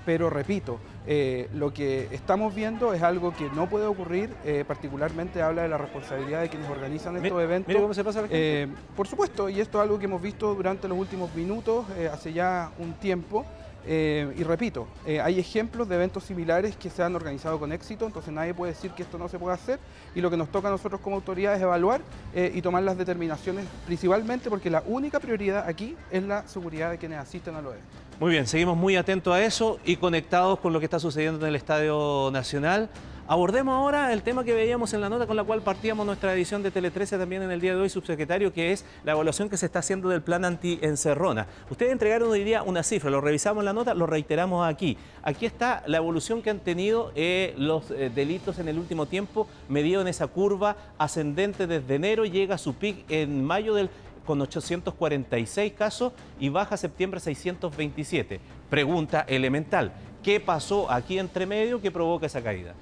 pero 0.08 0.30
repito, 0.30 0.80
eh, 1.06 1.50
lo 1.54 1.74
que 1.74 2.08
estamos 2.12 2.56
viendo 2.56 2.94
es 2.94 3.04
algo 3.04 3.36
que 3.36 3.50
no 3.50 3.68
puede 3.68 3.88
ocurrir, 3.88 4.34
eh, 4.46 4.64
particularmente 4.66 5.42
habla 5.42 5.64
de 5.64 5.68
la 5.68 5.78
responsabilidad 5.78 6.40
de 6.40 6.48
quienes 6.48 6.70
organizan 6.70 7.18
estos 7.18 7.44
eventos. 7.44 7.76
cómo 7.76 7.94
se 7.94 8.06
pasa 8.06 8.24
eh, 8.30 8.70
por 8.96 9.06
supuesto, 9.06 9.50
y 9.50 9.60
esto 9.60 9.80
es 9.80 9.84
algo 9.84 10.00
que 10.00 10.06
hemos 10.06 10.22
visto 10.22 10.56
durante 10.56 10.88
los 10.88 10.98
últimos 10.98 11.36
minutos, 11.36 11.88
hace 12.10 12.32
ya 12.32 12.72
un 12.80 12.94
tiempo. 12.94 13.46
Y 13.88 14.44
repito, 14.44 14.88
hay 15.06 15.39
ejemplos 15.39 15.88
de 15.88 15.96
eventos 15.96 16.25
similares 16.25 16.75
que 16.75 16.89
se 16.89 17.01
han 17.03 17.15
organizado 17.15 17.58
con 17.58 17.72
éxito, 17.72 18.06
entonces 18.06 18.34
nadie 18.34 18.53
puede 18.53 18.74
decir 18.74 18.91
que 18.91 19.03
esto 19.03 19.17
no 19.17 19.29
se 19.29 19.39
puede 19.39 19.56
hacer 19.56 19.79
y 20.13 20.20
lo 20.20 20.29
que 20.29 20.36
nos 20.36 20.50
toca 20.50 20.67
a 20.67 20.72
nosotros 20.72 21.00
como 21.00 21.15
autoridad 21.15 21.56
es 21.56 21.62
evaluar 21.62 22.01
y 22.36 22.62
tomar 22.62 22.84
las 22.84 22.98
determinaciones, 22.98 23.65
principalmente 23.86 24.50
porque 24.50 24.70
la 24.70 24.84
única 24.86 25.20
prioridad 25.20 25.67
aquí 25.67 25.96
es 26.12 26.24
la 26.24 26.48
seguridad 26.48 26.91
de 26.91 26.98
quienes 26.98 27.20
asisten 27.20 27.56
a 27.56 27.62
los 27.62 27.74
eventos. 27.74 27.98
Muy 28.20 28.32
bien, 28.32 28.48
seguimos 28.48 28.75
muy 28.75 28.96
atentos 28.96 29.34
a 29.34 29.44
eso 29.44 29.79
y 29.86 29.96
conectados 29.96 30.60
con 30.60 30.74
lo 30.74 30.79
que 30.79 30.86
está 30.86 31.00
sucediendo 31.00 31.46
en 31.46 31.50
el 31.50 31.56
Estadio 31.56 32.29
Nacional. 32.34 32.89
Abordemos 33.30 33.76
ahora 33.76 34.14
el 34.14 34.22
tema 34.22 34.46
que 34.46 34.54
veíamos 34.54 34.94
en 34.94 35.02
la 35.02 35.10
nota 35.10 35.28
con 35.28 35.36
la 35.36 35.44
cual 35.44 35.62
partíamos 35.62 36.06
nuestra 36.06 36.34
edición 36.34 36.64
de 36.64 36.72
Tele 36.72 36.92
13 36.92 37.18
también 37.18 37.42
en 37.42 37.52
el 37.52 37.60
día 37.60 37.76
de 37.76 37.82
hoy, 37.82 37.90
subsecretario, 37.90 38.54
que 38.54 38.72
es 38.72 38.86
la 39.04 39.12
evaluación 39.12 39.50
que 39.50 39.58
se 39.58 39.66
está 39.66 39.80
haciendo 39.80 40.08
del 40.08 40.22
plan 40.22 40.46
anti-encerrona. 40.46 41.46
Ustedes 41.70 41.92
entregaron 41.92 42.30
hoy 42.30 42.46
día 42.46 42.64
una 42.64 42.84
cifra, 42.84 43.10
lo 43.10 43.20
revisamos 43.20 43.64
en 43.64 43.66
la 43.66 43.74
nota, 43.74 43.94
lo 43.96 44.06
reiteramos 44.06 44.66
aquí. 44.66 44.98
Aquí 45.24 45.46
está 45.46 45.84
la 45.88 45.98
evolución 45.98 46.42
que 46.42 46.52
han 46.52 46.60
tenido 46.60 47.12
eh, 47.16 47.54
los 47.58 47.92
eh, 47.92 48.10
delitos 48.16 48.60
en 48.60 48.70
el 48.70 48.80
último 48.80 49.08
tiempo, 49.08 49.46
medido 49.68 50.00
en 50.00 50.08
esa 50.08 50.28
curva 50.28 50.78
ascendente 50.98 51.68
desde 51.68 51.96
enero, 51.96 52.24
llega 52.24 52.56
a 52.56 52.58
su 52.58 52.76
pic 52.76 53.04
en 53.12 53.44
mayo 53.44 53.74
del 53.74 53.90
con 54.26 54.42
846 54.42 55.74
casos 55.74 56.14
y 56.40 56.48
baja 56.48 56.78
septiembre 56.78 57.20
627. 57.20 58.40
Pregunta 58.70 59.26
elemental, 59.28 59.92
¿qué 60.24 60.40
pasó 60.40 60.90
aquí 60.90 61.20
entre 61.20 61.46
medio 61.46 61.82
que 61.82 61.92
provoca 61.92 62.26
esa 62.26 62.42
caída? 62.42 62.74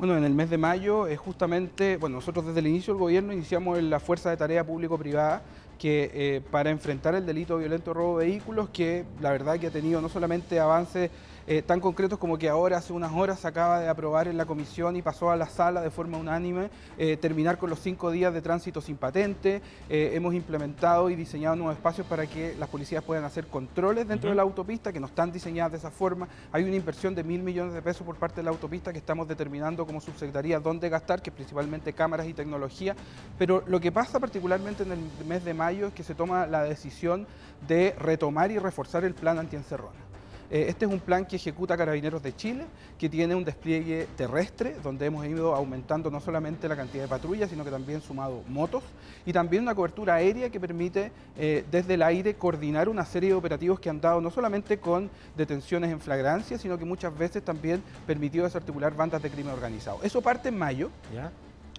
Bueno, 0.00 0.16
en 0.16 0.24
el 0.24 0.32
mes 0.32 0.48
de 0.48 0.56
mayo 0.56 1.06
es 1.06 1.18
justamente, 1.18 1.98
bueno, 1.98 2.16
nosotros 2.16 2.46
desde 2.46 2.60
el 2.60 2.68
inicio 2.68 2.94
del 2.94 3.02
gobierno 3.02 3.34
iniciamos 3.34 3.82
la 3.82 4.00
Fuerza 4.00 4.30
de 4.30 4.38
Tarea 4.38 4.64
Público-Privada 4.64 5.42
que 5.78 6.10
eh, 6.14 6.40
para 6.50 6.70
enfrentar 6.70 7.14
el 7.14 7.26
delito 7.26 7.58
violento 7.58 7.92
robo 7.92 8.18
de 8.18 8.24
vehículos, 8.24 8.70
que 8.70 9.04
la 9.20 9.30
verdad 9.30 9.60
que 9.60 9.66
ha 9.66 9.70
tenido 9.70 10.00
no 10.00 10.08
solamente 10.08 10.58
avances 10.58 11.10
eh, 11.46 11.62
tan 11.62 11.80
concretos 11.80 12.18
como 12.18 12.38
que 12.38 12.48
ahora 12.48 12.78
hace 12.78 12.92
unas 12.92 13.12
horas 13.12 13.40
se 13.40 13.48
acaba 13.48 13.80
de 13.80 13.88
aprobar 13.88 14.28
en 14.28 14.36
la 14.36 14.46
comisión 14.46 14.96
y 14.96 15.02
pasó 15.02 15.30
a 15.30 15.36
la 15.36 15.48
sala 15.48 15.80
de 15.80 15.90
forma 15.90 16.18
unánime, 16.18 16.70
eh, 16.98 17.16
terminar 17.16 17.58
con 17.58 17.70
los 17.70 17.80
cinco 17.80 18.10
días 18.10 18.32
de 18.32 18.42
tránsito 18.42 18.80
sin 18.80 18.96
patente. 18.96 19.62
Eh, 19.88 20.10
hemos 20.14 20.34
implementado 20.34 21.10
y 21.10 21.16
diseñado 21.16 21.56
nuevos 21.56 21.76
espacios 21.76 22.06
para 22.06 22.26
que 22.26 22.54
las 22.58 22.68
policías 22.68 23.02
puedan 23.02 23.24
hacer 23.24 23.46
controles 23.46 24.06
dentro 24.06 24.30
de 24.30 24.36
la 24.36 24.42
autopista 24.42 24.92
que 24.92 25.00
no 25.00 25.06
están 25.06 25.32
diseñadas 25.32 25.72
de 25.72 25.78
esa 25.78 25.90
forma. 25.90 26.28
Hay 26.52 26.64
una 26.64 26.76
inversión 26.76 27.14
de 27.14 27.24
mil 27.24 27.42
millones 27.42 27.74
de 27.74 27.82
pesos 27.82 28.06
por 28.06 28.16
parte 28.16 28.36
de 28.36 28.42
la 28.44 28.50
autopista 28.50 28.92
que 28.92 28.98
estamos 28.98 29.26
determinando 29.26 29.86
como 29.86 30.00
subsecretaría 30.00 30.60
dónde 30.60 30.88
gastar, 30.88 31.22
que 31.22 31.30
es 31.30 31.36
principalmente 31.36 31.92
cámaras 31.92 32.26
y 32.26 32.34
tecnología. 32.34 32.94
Pero 33.38 33.62
lo 33.66 33.80
que 33.80 33.92
pasa 33.92 34.20
particularmente 34.20 34.82
en 34.82 34.92
el 34.92 35.00
mes 35.26 35.44
de 35.44 35.54
mayo 35.54 35.88
es 35.88 35.94
que 35.94 36.02
se 36.02 36.14
toma 36.14 36.46
la 36.46 36.62
decisión 36.62 37.26
de 37.66 37.94
retomar 37.98 38.50
y 38.50 38.58
reforzar 38.58 39.04
el 39.04 39.14
plan 39.14 39.38
antiencerrona. 39.38 40.09
Eh, 40.50 40.66
este 40.68 40.84
es 40.84 40.90
un 40.90 40.98
plan 40.98 41.24
que 41.24 41.36
ejecuta 41.36 41.76
Carabineros 41.76 42.22
de 42.22 42.34
Chile, 42.34 42.64
que 42.98 43.08
tiene 43.08 43.34
un 43.34 43.44
despliegue 43.44 44.08
terrestre, 44.16 44.76
donde 44.82 45.06
hemos 45.06 45.24
ido 45.26 45.54
aumentando 45.54 46.10
no 46.10 46.20
solamente 46.20 46.68
la 46.68 46.76
cantidad 46.76 47.04
de 47.04 47.08
patrullas, 47.08 47.50
sino 47.50 47.64
que 47.64 47.70
también 47.70 48.00
sumado 48.00 48.42
motos, 48.48 48.82
y 49.24 49.32
también 49.32 49.62
una 49.62 49.74
cobertura 49.74 50.14
aérea 50.14 50.50
que 50.50 50.58
permite 50.58 51.12
eh, 51.38 51.64
desde 51.70 51.94
el 51.94 52.02
aire 52.02 52.34
coordinar 52.34 52.88
una 52.88 53.04
serie 53.04 53.30
de 53.30 53.34
operativos 53.36 53.78
que 53.78 53.90
han 53.90 54.00
dado 54.00 54.20
no 54.20 54.30
solamente 54.30 54.78
con 54.78 55.08
detenciones 55.36 55.92
en 55.92 56.00
flagrancia, 56.00 56.58
sino 56.58 56.76
que 56.76 56.84
muchas 56.84 57.16
veces 57.16 57.44
también 57.44 57.82
permitido 58.06 58.44
desarticular 58.44 58.94
bandas 58.94 59.22
de 59.22 59.30
crimen 59.30 59.52
organizado. 59.52 60.00
Eso 60.02 60.20
parte 60.20 60.48
en 60.48 60.58
mayo. 60.58 60.90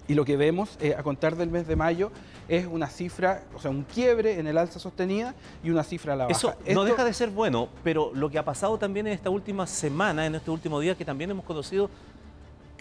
Y 0.08 0.14
lo 0.14 0.26
que 0.26 0.36
vemos 0.36 0.78
eh, 0.82 0.96
a 0.98 1.04
contar 1.04 1.36
del 1.36 1.50
mes 1.50 1.68
de 1.68 1.76
mayo 1.76 2.12
es 2.50 2.66
una 2.66 2.88
cifra, 2.88 3.44
o 3.56 3.60
sea, 3.60 3.72
un 3.72 3.84
quiebre 3.84 4.40
en 4.40 4.48
el 4.48 4.58
alza 4.58 4.80
sostenida 4.80 5.34
y 5.64 5.70
una 5.70 5.84
cifra 5.84 6.14
a 6.14 6.16
la 6.16 6.24
baja. 6.26 6.38
Eso 6.38 6.54
no 6.74 6.84
deja 6.84 7.06
de 7.06 7.14
ser 7.14 7.30
bueno, 7.30 7.70
pero 7.84 8.12
lo 8.14 8.30
que 8.30 8.38
ha 8.38 8.44
pasado 8.44 8.78
también 8.78 9.08
en 9.08 9.14
esta 9.14 9.30
última 9.30 9.66
semana, 9.68 10.26
en 10.26 10.36
este 10.36 10.52
último 10.52 10.80
día, 10.80 10.96
que 10.96 11.06
también 11.06 11.32
hemos 11.32 11.46
conocido 11.46 11.90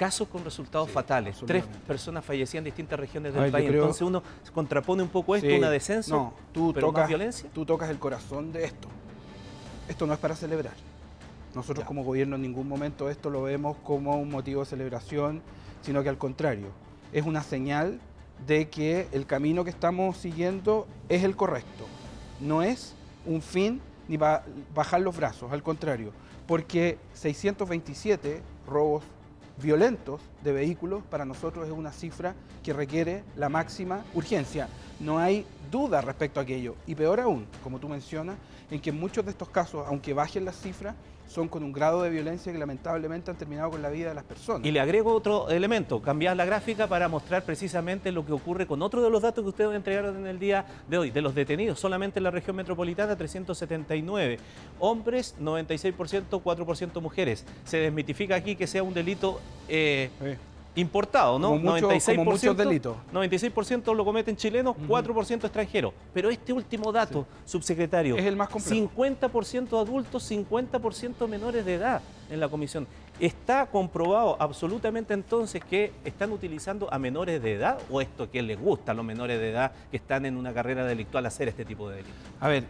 casos 0.01 0.29
con 0.29 0.43
resultados 0.43 0.91
fatales. 0.91 1.37
Tres 1.47 1.63
personas 1.87 2.25
fallecían 2.25 2.63
en 2.63 2.65
distintas 2.65 2.99
regiones 2.99 3.35
del 3.35 3.53
país. 3.53 3.71
Entonces 3.71 4.03
uno 4.03 4.23
contrapone 4.55 5.03
un 5.03 5.11
poco 5.11 5.37
esto, 5.37 5.55
una 5.55 5.71
descenso, 5.71 6.17
no, 6.17 6.35
tú 6.53 6.73
tocas, 6.73 7.07
violencia. 7.07 7.51
Tú 7.53 7.67
tocas 7.67 7.91
el 7.91 7.99
corazón 7.99 8.51
de 8.51 8.65
esto. 8.65 8.89
Esto 9.89 10.07
no 10.07 10.15
es 10.15 10.19
para 10.19 10.35
celebrar. 10.35 10.73
Nosotros 11.55 11.85
como 11.85 12.03
gobierno 12.03 12.37
en 12.37 12.43
ningún 12.43 12.67
momento 12.67 13.11
esto 13.11 13.29
lo 13.29 13.43
vemos 13.43 13.77
como 13.85 14.17
un 14.17 14.31
motivo 14.31 14.61
de 14.61 14.67
celebración, 14.67 15.43
sino 15.83 16.03
que 16.03 16.09
al 16.09 16.17
contrario 16.17 16.69
es 17.13 17.27
una 17.27 17.43
señal 17.43 18.01
de 18.47 18.69
que 18.69 19.09
el 19.13 19.27
camino 19.27 19.65
que 19.65 19.71
estamos 19.71 20.17
siguiendo 20.17 20.87
es 21.09 21.25
el 21.25 21.37
correcto. 21.37 21.87
No 22.41 22.63
es 22.63 22.95
un 23.27 23.43
fin 23.43 23.81
ni 24.09 24.17
bajar 24.17 25.01
los 25.01 25.17
brazos, 25.17 25.53
al 25.53 25.63
contrario, 25.63 26.13
porque 26.47 26.99
627 27.15 28.43
robos 28.67 29.05
violentos 29.63 30.21
de 30.43 30.53
vehículos 30.53 31.03
para 31.11 31.25
nosotros 31.25 31.67
es 31.67 31.73
una 31.73 31.93
cifra 31.93 32.35
que 32.63 32.73
requiere 32.73 33.25
la 33.37 33.49
máxima 33.49 34.05
urgencia. 34.15 34.69
No 34.99 35.19
hay 35.19 35.47
duda 35.71 36.01
respecto 36.01 36.41
a 36.41 36.43
aquello. 36.43 36.75
Y 36.87 36.95
peor 36.95 37.21
aún, 37.21 37.47
como 37.63 37.79
tú 37.79 37.89
mencionas, 37.89 38.37
en 38.71 38.81
que 38.81 38.93
muchos 38.93 39.25
de 39.25 39.31
estos 39.31 39.49
casos, 39.49 39.87
aunque 39.87 40.15
bajen 40.15 40.45
las 40.45 40.57
cifras, 40.61 40.95
son 41.31 41.47
con 41.47 41.63
un 41.63 41.73
grado 41.73 42.03
de 42.03 42.11
violencia 42.11 42.53
que 42.53 42.59
lamentablemente 42.59 43.31
han 43.31 43.37
terminado 43.37 43.71
con 43.71 43.81
la 43.81 43.89
vida 43.89 44.09
de 44.09 44.15
las 44.15 44.25
personas. 44.25 44.67
Y 44.67 44.73
le 44.73 44.81
agrego 44.81 45.15
otro 45.15 45.49
elemento, 45.49 46.03
cambiar 46.03 46.37
la 46.37 46.45
gráfica 46.45 46.89
para 46.89 47.09
mostrar 47.09 47.45
precisamente 47.45 48.11
lo 48.11 48.27
que 48.27 48.33
ocurre 48.33 48.67
con 48.67 48.83
otro 48.83 49.01
de 49.01 49.11
los 49.11 49.23
datos 49.23 49.45
que 49.45 49.51
ustedes 49.51 49.77
entregaron 49.77 50.17
en 50.17 50.27
el 50.27 50.41
día 50.41 50.67
de 50.89 50.99
hoy, 50.99 51.11
de 51.13 51.23
los 51.23 51.33
detenidos, 51.33 51.79
solamente 51.79 52.19
en 52.19 52.25
la 52.25 52.33
región 52.33 52.57
metropolitana 52.57 53.15
379, 53.15 54.41
hombres 54.81 55.37
96%, 55.41 56.43
4% 56.43 57.01
mujeres. 57.01 57.47
Se 57.65 57.77
desmitifica 57.77 58.35
aquí 58.35 58.57
que 58.57 58.67
sea 58.67 58.83
un 58.83 58.93
delito... 58.93 59.41
Eh, 59.69 60.11
importado, 60.75 61.39
¿no? 61.39 61.51
Como 61.51 61.77
96%, 61.77 62.55
delitos. 62.55 62.97
96% 63.13 63.95
lo 63.95 64.05
cometen 64.05 64.37
chilenos, 64.37 64.77
4% 64.89 65.45
extranjeros. 65.45 65.93
Pero 66.13 66.31
este 66.31 66.53
último 66.53 66.93
dato, 66.93 67.27
subsecretario, 67.45 68.17
es 68.17 68.25
el 68.25 68.37
más 68.37 68.49
complejo. 68.49 68.91
50% 68.97 69.81
adultos, 69.81 70.31
50% 70.31 71.29
menores 71.29 71.65
de 71.65 71.75
edad 71.75 72.03
en 72.31 72.41
la 72.41 72.49
comisión. 72.49 72.87
¿Está 73.19 73.67
comprobado 73.67 74.37
absolutamente 74.41 75.13
entonces 75.13 75.63
que 75.63 75.93
están 76.05 76.33
utilizando 76.33 76.91
a 76.93 76.99
menores 76.99 77.43
de 77.43 77.53
edad 77.53 77.79
o 77.91 78.01
esto 78.01 78.31
que 78.31 78.41
les 78.41 78.59
gusta 78.59 78.93
a 78.93 78.95
los 78.95 79.05
menores 79.05 79.39
de 79.39 79.51
edad 79.51 79.73
que 79.91 79.99
están 79.99 80.25
en 80.25 80.39
una 80.39 80.55
carrera 80.55 80.87
delictual 80.87 81.27
hacer 81.27 81.49
este 81.49 81.67
tipo 81.67 81.91
de 81.91 81.97
delitos? 81.97 82.17
A 82.41 82.49
ver, 82.49 82.65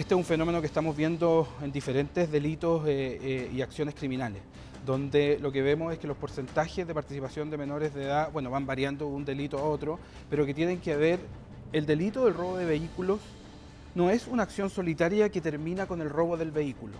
este 0.00 0.14
es 0.14 0.18
un 0.18 0.24
fenómeno 0.24 0.62
que 0.62 0.66
estamos 0.66 0.96
viendo 0.96 1.46
en 1.60 1.72
diferentes 1.72 2.32
delitos 2.32 2.88
eh, 2.88 3.18
eh, 3.20 3.50
y 3.52 3.60
acciones 3.60 3.94
criminales 3.94 4.40
donde 4.86 5.38
lo 5.42 5.52
que 5.52 5.60
vemos 5.60 5.92
es 5.92 5.98
que 5.98 6.06
los 6.06 6.16
porcentajes 6.16 6.86
de 6.86 6.94
participación 6.94 7.50
de 7.50 7.58
menores 7.58 7.92
de 7.92 8.04
edad, 8.04 8.32
bueno, 8.32 8.50
van 8.50 8.64
variando 8.64 9.04
de 9.04 9.12
un 9.12 9.26
delito 9.26 9.58
a 9.58 9.62
otro, 9.62 9.98
pero 10.30 10.46
que 10.46 10.54
tienen 10.54 10.80
que 10.80 10.96
ver, 10.96 11.20
el 11.74 11.84
delito 11.84 12.24
del 12.24 12.32
robo 12.32 12.56
de 12.56 12.64
vehículos 12.64 13.20
no 13.94 14.08
es 14.08 14.26
una 14.26 14.44
acción 14.44 14.70
solitaria 14.70 15.28
que 15.28 15.42
termina 15.42 15.84
con 15.84 16.00
el 16.00 16.08
robo 16.08 16.38
del 16.38 16.50
vehículo. 16.50 16.94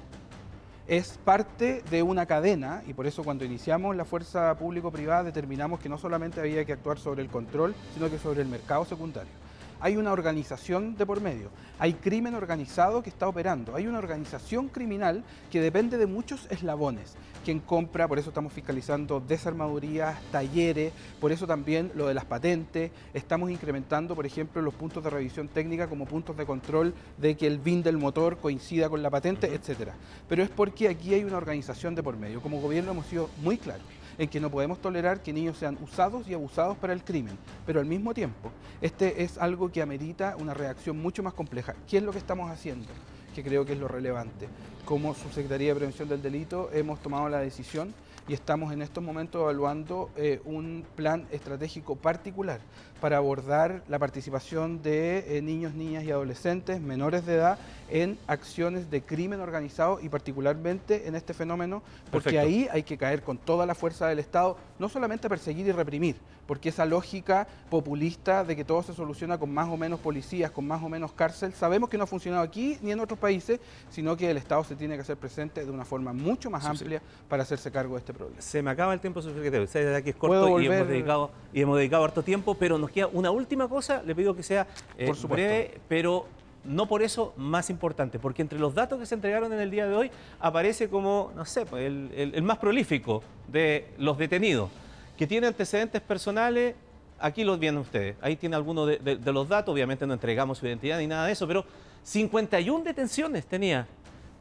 Es 0.86 1.18
parte 1.24 1.82
de 1.90 2.02
una 2.02 2.26
cadena 2.26 2.82
y 2.86 2.92
por 2.92 3.06
eso 3.06 3.24
cuando 3.24 3.46
iniciamos 3.46 3.96
la 3.96 4.04
fuerza 4.04 4.54
público-privada 4.58 5.22
determinamos 5.22 5.80
que 5.80 5.88
no 5.88 5.96
solamente 5.96 6.40
había 6.40 6.66
que 6.66 6.74
actuar 6.74 6.98
sobre 6.98 7.22
el 7.22 7.30
control, 7.30 7.74
sino 7.94 8.10
que 8.10 8.18
sobre 8.18 8.42
el 8.42 8.48
mercado 8.48 8.84
secundario 8.84 9.32
hay 9.80 9.96
una 9.96 10.12
organización 10.12 10.96
de 10.96 11.06
por 11.06 11.20
medio, 11.20 11.50
hay 11.78 11.94
crimen 11.94 12.34
organizado 12.34 13.02
que 13.02 13.10
está 13.10 13.26
operando, 13.26 13.74
hay 13.74 13.86
una 13.86 13.98
organización 13.98 14.68
criminal 14.68 15.24
que 15.50 15.60
depende 15.60 15.98
de 15.98 16.06
muchos 16.06 16.46
eslabones. 16.50 17.16
Quien 17.44 17.60
compra, 17.60 18.06
por 18.06 18.18
eso 18.18 18.28
estamos 18.28 18.52
fiscalizando 18.52 19.18
desarmadurías, 19.18 20.20
talleres, 20.30 20.92
por 21.20 21.32
eso 21.32 21.46
también 21.46 21.90
lo 21.94 22.06
de 22.06 22.12
las 22.12 22.26
patentes, 22.26 22.90
estamos 23.14 23.50
incrementando, 23.50 24.14
por 24.14 24.26
ejemplo, 24.26 24.60
los 24.60 24.74
puntos 24.74 25.02
de 25.02 25.08
revisión 25.08 25.48
técnica 25.48 25.88
como 25.88 26.04
puntos 26.04 26.36
de 26.36 26.44
control 26.44 26.92
de 27.16 27.36
que 27.38 27.46
el 27.46 27.58
BIN 27.58 27.82
del 27.82 27.96
motor 27.96 28.36
coincida 28.36 28.90
con 28.90 29.02
la 29.02 29.08
patente, 29.08 29.54
etcétera. 29.54 29.94
Pero 30.28 30.42
es 30.42 30.50
porque 30.50 30.88
aquí 30.88 31.14
hay 31.14 31.24
una 31.24 31.38
organización 31.38 31.94
de 31.94 32.02
por 32.02 32.18
medio. 32.18 32.42
Como 32.42 32.60
gobierno 32.60 32.90
hemos 32.90 33.06
sido 33.06 33.30
muy 33.42 33.56
claros 33.56 33.86
en 34.20 34.28
que 34.28 34.38
no 34.38 34.50
podemos 34.50 34.78
tolerar 34.82 35.22
que 35.22 35.32
niños 35.32 35.56
sean 35.56 35.78
usados 35.80 36.28
y 36.28 36.34
abusados 36.34 36.76
para 36.76 36.92
el 36.92 37.02
crimen, 37.02 37.38
pero 37.64 37.80
al 37.80 37.86
mismo 37.86 38.12
tiempo, 38.12 38.50
este 38.82 39.22
es 39.22 39.38
algo 39.38 39.72
que 39.72 39.80
amerita 39.80 40.36
una 40.38 40.52
reacción 40.52 41.00
mucho 41.00 41.22
más 41.22 41.32
compleja. 41.32 41.74
¿Qué 41.88 41.96
es 41.96 42.02
lo 42.02 42.12
que 42.12 42.18
estamos 42.18 42.50
haciendo? 42.50 42.86
Que 43.34 43.42
creo 43.42 43.64
que 43.64 43.72
es 43.72 43.78
lo 43.78 43.88
relevante. 43.88 44.46
Como 44.84 45.14
Subsecretaría 45.14 45.68
de 45.68 45.76
Prevención 45.76 46.06
del 46.10 46.20
Delito 46.20 46.68
hemos 46.74 47.00
tomado 47.00 47.30
la 47.30 47.38
decisión 47.38 47.94
y 48.28 48.34
estamos 48.34 48.72
en 48.72 48.82
estos 48.82 49.02
momentos 49.02 49.40
evaluando 49.40 50.10
eh, 50.16 50.40
un 50.44 50.84
plan 50.96 51.26
estratégico 51.30 51.96
particular 51.96 52.60
para 53.00 53.16
abordar 53.16 53.82
la 53.88 53.98
participación 53.98 54.82
de 54.82 55.36
eh, 55.36 55.42
niños, 55.42 55.74
niñas 55.74 56.04
y 56.04 56.10
adolescentes 56.10 56.80
menores 56.80 57.24
de 57.26 57.34
edad 57.34 57.58
en 57.88 58.18
acciones 58.26 58.90
de 58.90 59.02
crimen 59.02 59.40
organizado 59.40 59.98
y 60.00 60.08
particularmente 60.08 61.08
en 61.08 61.16
este 61.16 61.34
fenómeno, 61.34 61.82
porque 62.10 62.38
ahí 62.38 62.68
hay 62.70 62.82
que 62.82 62.96
caer 62.96 63.22
con 63.22 63.38
toda 63.38 63.66
la 63.66 63.74
fuerza 63.74 64.06
del 64.06 64.18
Estado, 64.18 64.56
no 64.78 64.88
solamente 64.88 65.26
a 65.26 65.30
perseguir 65.30 65.66
y 65.66 65.72
reprimir, 65.72 66.16
porque 66.46 66.68
esa 66.68 66.84
lógica 66.84 67.48
populista 67.68 68.44
de 68.44 68.54
que 68.54 68.64
todo 68.64 68.82
se 68.82 68.94
soluciona 68.94 69.38
con 69.38 69.52
más 69.52 69.68
o 69.68 69.76
menos 69.76 69.98
policías, 70.00 70.50
con 70.50 70.66
más 70.66 70.82
o 70.82 70.88
menos 70.88 71.12
cárcel, 71.12 71.52
sabemos 71.52 71.88
que 71.88 71.96
no 71.98 72.04
ha 72.04 72.06
funcionado 72.06 72.42
aquí 72.42 72.78
ni 72.82 72.92
en 72.92 73.00
otros 73.00 73.18
países, 73.18 73.60
sino 73.90 74.16
que 74.16 74.30
el 74.30 74.36
Estado 74.36 74.62
se 74.64 74.76
tiene 74.76 74.94
que 74.94 75.02
hacer 75.02 75.16
presente 75.16 75.64
de 75.64 75.70
una 75.70 75.84
forma 75.84 76.12
mucho 76.12 76.50
más 76.50 76.64
amplia 76.64 77.02
para 77.28 77.42
hacerse 77.42 77.70
cargo 77.70 77.94
de 77.94 78.00
este 78.00 78.09
problema. 78.14 78.40
Se 78.40 78.62
me 78.62 78.70
acaba 78.70 78.94
el 78.94 79.00
tiempo, 79.00 79.22
subsecretario. 79.22 79.64
Usted 79.64 79.94
aquí 79.94 80.10
es 80.10 80.16
corto 80.16 80.60
y 80.60 80.66
hemos, 80.66 80.88
dedicado, 80.88 81.30
y 81.52 81.60
hemos 81.60 81.76
dedicado 81.76 82.04
harto 82.04 82.22
tiempo, 82.22 82.54
pero 82.54 82.78
nos 82.78 82.90
queda 82.90 83.08
una 83.08 83.30
última 83.30 83.68
cosa. 83.68 84.02
Le 84.04 84.14
pido 84.14 84.34
que 84.34 84.42
sea 84.42 84.66
eh, 84.98 85.12
breve, 85.28 85.80
pero 85.88 86.26
no 86.64 86.86
por 86.86 87.02
eso 87.02 87.32
más 87.36 87.70
importante, 87.70 88.18
porque 88.18 88.42
entre 88.42 88.58
los 88.58 88.74
datos 88.74 88.98
que 88.98 89.06
se 89.06 89.14
entregaron 89.14 89.52
en 89.52 89.60
el 89.60 89.70
día 89.70 89.86
de 89.86 89.94
hoy 89.94 90.10
aparece 90.40 90.88
como, 90.88 91.32
no 91.34 91.44
sé, 91.44 91.64
pues, 91.66 91.84
el, 91.84 92.42
más 92.42 92.58
prolífico 92.58 93.22
de 93.48 93.88
los 93.98 94.18
detenidos, 94.18 94.70
que 95.16 95.26
tiene 95.26 95.46
antecedentes 95.46 96.00
personales, 96.02 96.74
aquí 97.18 97.44
los 97.44 97.58
vienen 97.58 97.80
ustedes, 97.80 98.16
ahí 98.20 98.36
tiene 98.36 98.56
algunos 98.56 98.86
de, 98.86 98.98
de 98.98 99.32
los 99.32 99.48
datos, 99.48 99.72
obviamente 99.72 100.06
no 100.06 100.14
entregamos 100.14 100.58
su 100.58 100.66
identidad 100.66 100.98
ni 100.98 101.06
nada 101.06 101.26
de 101.26 101.32
eso, 101.32 101.46
pero 101.46 101.64
51 102.02 102.84
detenciones 102.84 103.46
tenía 103.46 103.86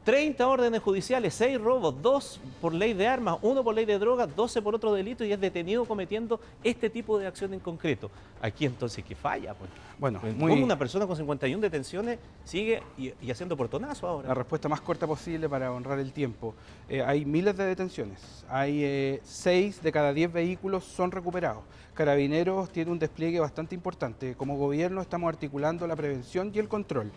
30 0.03 0.47
órdenes 0.47 0.81
judiciales, 0.81 1.33
6 1.35 1.59
robos, 1.59 2.01
2 2.01 2.39
por 2.61 2.73
ley 2.73 2.93
de 2.93 3.07
armas, 3.07 3.37
1 3.41 3.63
por 3.63 3.75
ley 3.75 3.85
de 3.85 3.99
drogas, 3.99 4.33
12 4.35 4.61
por 4.61 4.73
otro 4.73 4.93
delito 4.93 5.25
y 5.25 5.33
es 5.33 5.39
detenido 5.39 5.85
cometiendo 5.85 6.39
este 6.63 6.89
tipo 6.89 7.19
de 7.19 7.27
acción 7.27 7.53
en 7.53 7.59
concreto. 7.59 8.09
Aquí 8.41 8.65
entonces, 8.65 9.03
¿qué 9.03 9.15
falla? 9.15 9.53
Pues? 9.53 9.69
Bueno, 9.99 10.21
¿Cómo 10.21 10.53
una 10.53 10.79
persona 10.79 11.05
con 11.05 11.17
51 11.17 11.61
detenciones 11.61 12.19
sigue 12.45 12.81
y, 12.97 13.11
haciendo 13.29 13.57
portonazo 13.57 14.07
ahora? 14.07 14.29
La 14.29 14.33
respuesta 14.33 14.69
más 14.69 14.79
corta 14.79 15.05
posible 15.05 15.49
para 15.49 15.71
honrar 15.71 15.99
el 15.99 16.13
tiempo. 16.13 16.55
Eh, 16.87 17.03
hay 17.03 17.25
miles 17.25 17.57
de 17.57 17.65
detenciones, 17.65 18.45
hay 18.47 19.19
6 19.23 19.77
eh, 19.77 19.79
de 19.83 19.91
cada 19.91 20.13
10 20.13 20.31
vehículos 20.31 20.85
son 20.85 21.11
recuperados. 21.11 21.63
Carabineros 21.93 22.69
tiene 22.69 22.91
un 22.91 22.99
despliegue 22.99 23.41
bastante 23.41 23.75
importante. 23.75 24.35
Como 24.35 24.55
gobierno 24.55 25.01
estamos 25.01 25.27
articulando 25.27 25.85
la 25.85 25.97
prevención 25.97 26.49
y 26.55 26.59
el 26.59 26.69
control. 26.69 27.11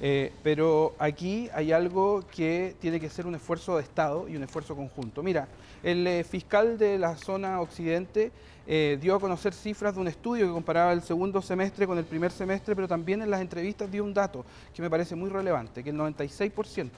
Eh, 0.00 0.32
pero 0.44 0.94
aquí 0.98 1.48
hay 1.52 1.72
algo 1.72 2.22
que 2.30 2.76
tiene 2.80 3.00
que 3.00 3.10
ser 3.10 3.26
un 3.26 3.34
esfuerzo 3.34 3.76
de 3.76 3.82
Estado 3.82 4.28
y 4.28 4.36
un 4.36 4.44
esfuerzo 4.44 4.76
conjunto. 4.76 5.22
Mira, 5.22 5.48
el 5.82 6.06
eh, 6.06 6.24
fiscal 6.24 6.78
de 6.78 6.98
la 6.98 7.16
zona 7.16 7.60
occidente 7.60 8.30
eh, 8.66 8.96
dio 9.00 9.16
a 9.16 9.20
conocer 9.20 9.52
cifras 9.52 9.94
de 9.94 10.00
un 10.00 10.06
estudio 10.06 10.46
que 10.46 10.52
comparaba 10.52 10.92
el 10.92 11.02
segundo 11.02 11.42
semestre 11.42 11.86
con 11.86 11.98
el 11.98 12.04
primer 12.04 12.30
semestre, 12.30 12.76
pero 12.76 12.86
también 12.86 13.22
en 13.22 13.30
las 13.30 13.40
entrevistas 13.40 13.90
dio 13.90 14.04
un 14.04 14.14
dato 14.14 14.44
que 14.72 14.82
me 14.82 14.90
parece 14.90 15.16
muy 15.16 15.30
relevante, 15.30 15.82
que 15.82 15.90
el 15.90 15.96
96% 15.96 16.90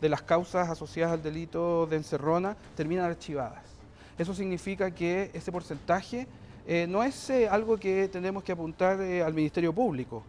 de 0.00 0.08
las 0.08 0.22
causas 0.22 0.68
asociadas 0.68 1.14
al 1.14 1.22
delito 1.22 1.86
de 1.86 1.96
encerrona 1.96 2.56
terminan 2.74 3.04
archivadas. 3.04 3.62
Eso 4.18 4.34
significa 4.34 4.90
que 4.90 5.30
ese 5.32 5.52
porcentaje 5.52 6.26
no 6.88 7.02
es 7.02 7.30
algo 7.50 7.78
que 7.78 8.08
tenemos 8.08 8.42
que 8.42 8.52
apuntar 8.52 9.00
al 9.00 9.32
Ministerio 9.32 9.72
Público, 9.72 10.22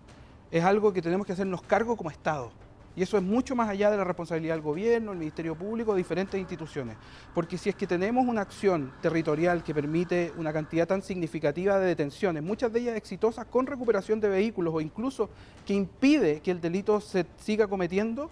es 0.52 0.64
algo 0.64 0.92
que 0.94 1.02
tenemos 1.02 1.26
que 1.26 1.34
hacernos 1.34 1.62
cargo 1.62 1.96
como 1.96 2.10
Estado. 2.10 2.52
Y 2.96 3.04
eso 3.04 3.18
es 3.18 3.24
mucho 3.24 3.56
más 3.56 3.70
allá 3.70 3.90
de 3.92 3.98
la 3.98 4.04
responsabilidad 4.04 4.56
del 4.56 4.62
gobierno, 4.62 5.14
el 5.14 5.20
Ministerio 5.20 5.56
Público, 5.56 5.96
diferentes 5.96 6.38
instituciones. 6.38 6.98
Porque 7.34 7.58
si 7.58 7.70
es 7.70 7.76
que 7.76 7.88
tenemos 7.88 8.28
una 8.28 8.42
acción 8.42 8.92
territorial 9.02 9.64
que 9.64 9.74
permite 9.74 10.34
una 10.38 10.52
cantidad 10.52 10.88
tan 10.88 11.02
significativa 11.02 11.80
de 11.80 11.88
detenciones, 11.88 12.44
muchas 12.44 12.74
de 12.74 12.82
ellas 12.82 12.98
exitosas 12.98 13.46
con 13.46 13.68
recuperación 13.68 14.20
de 14.20 14.28
vehículos 14.28 14.74
o 14.74 14.82
incluso 14.82 15.30
que 15.66 15.76
impide 15.76 16.42
que 16.42 16.52
el 16.52 16.60
delito 16.60 17.00
se 17.00 17.26
siga 17.38 17.68
cometiendo, 17.68 18.30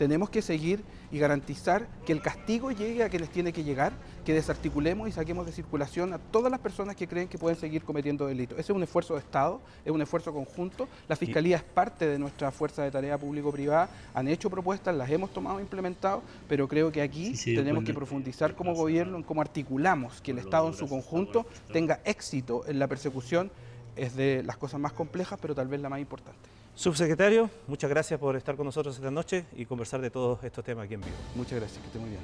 tenemos 0.00 0.30
que 0.30 0.40
seguir 0.40 0.82
y 1.12 1.18
garantizar 1.18 1.86
que 2.06 2.12
el 2.14 2.22
castigo 2.22 2.70
llegue 2.70 3.04
a 3.04 3.10
quienes 3.10 3.28
tiene 3.28 3.52
que 3.52 3.64
llegar, 3.64 3.92
que 4.24 4.32
desarticulemos 4.32 5.06
y 5.10 5.12
saquemos 5.12 5.44
de 5.44 5.52
circulación 5.52 6.14
a 6.14 6.18
todas 6.18 6.50
las 6.50 6.58
personas 6.58 6.96
que 6.96 7.06
creen 7.06 7.28
que 7.28 7.36
pueden 7.36 7.58
seguir 7.58 7.82
cometiendo 7.84 8.26
delitos. 8.26 8.58
Ese 8.58 8.72
es 8.72 8.76
un 8.76 8.82
esfuerzo 8.82 9.12
de 9.12 9.20
Estado, 9.20 9.60
es 9.84 9.92
un 9.92 10.00
esfuerzo 10.00 10.32
conjunto. 10.32 10.88
La 11.06 11.16
Fiscalía 11.16 11.58
es 11.58 11.62
parte 11.62 12.06
de 12.06 12.18
nuestra 12.18 12.50
fuerza 12.50 12.82
de 12.82 12.90
tarea 12.90 13.18
público-privada, 13.18 13.90
han 14.14 14.26
hecho 14.26 14.48
propuestas, 14.48 14.96
las 14.96 15.10
hemos 15.10 15.34
tomado 15.34 15.58
e 15.58 15.62
implementado, 15.62 16.22
pero 16.48 16.66
creo 16.66 16.90
que 16.90 17.02
aquí 17.02 17.34
tenemos 17.44 17.84
que 17.84 17.92
profundizar 17.92 18.54
como 18.54 18.74
gobierno 18.74 19.18
en 19.18 19.22
cómo 19.22 19.42
articulamos 19.42 20.22
que 20.22 20.30
el 20.30 20.38
Estado 20.38 20.66
en 20.68 20.72
su 20.72 20.88
conjunto 20.88 21.44
tenga 21.74 22.00
éxito 22.06 22.64
en 22.66 22.78
la 22.78 22.86
persecución. 22.86 23.50
Es 23.96 24.16
de 24.16 24.42
las 24.44 24.56
cosas 24.56 24.80
más 24.80 24.94
complejas, 24.94 25.38
pero 25.42 25.54
tal 25.54 25.68
vez 25.68 25.78
la 25.78 25.90
más 25.90 26.00
importante. 26.00 26.59
Subsecretario, 26.80 27.50
muchas 27.66 27.90
gracias 27.90 28.18
por 28.18 28.36
estar 28.36 28.56
con 28.56 28.64
nosotros 28.64 28.96
esta 28.96 29.10
noche 29.10 29.44
y 29.54 29.66
conversar 29.66 30.00
de 30.00 30.08
todos 30.08 30.42
estos 30.42 30.64
temas 30.64 30.86
aquí 30.86 30.94
en 30.94 31.02
vivo. 31.02 31.14
Muchas 31.34 31.60
gracias, 31.60 31.78
que 31.78 31.86
esté 31.88 31.98
muy 31.98 32.08
bien. 32.08 32.22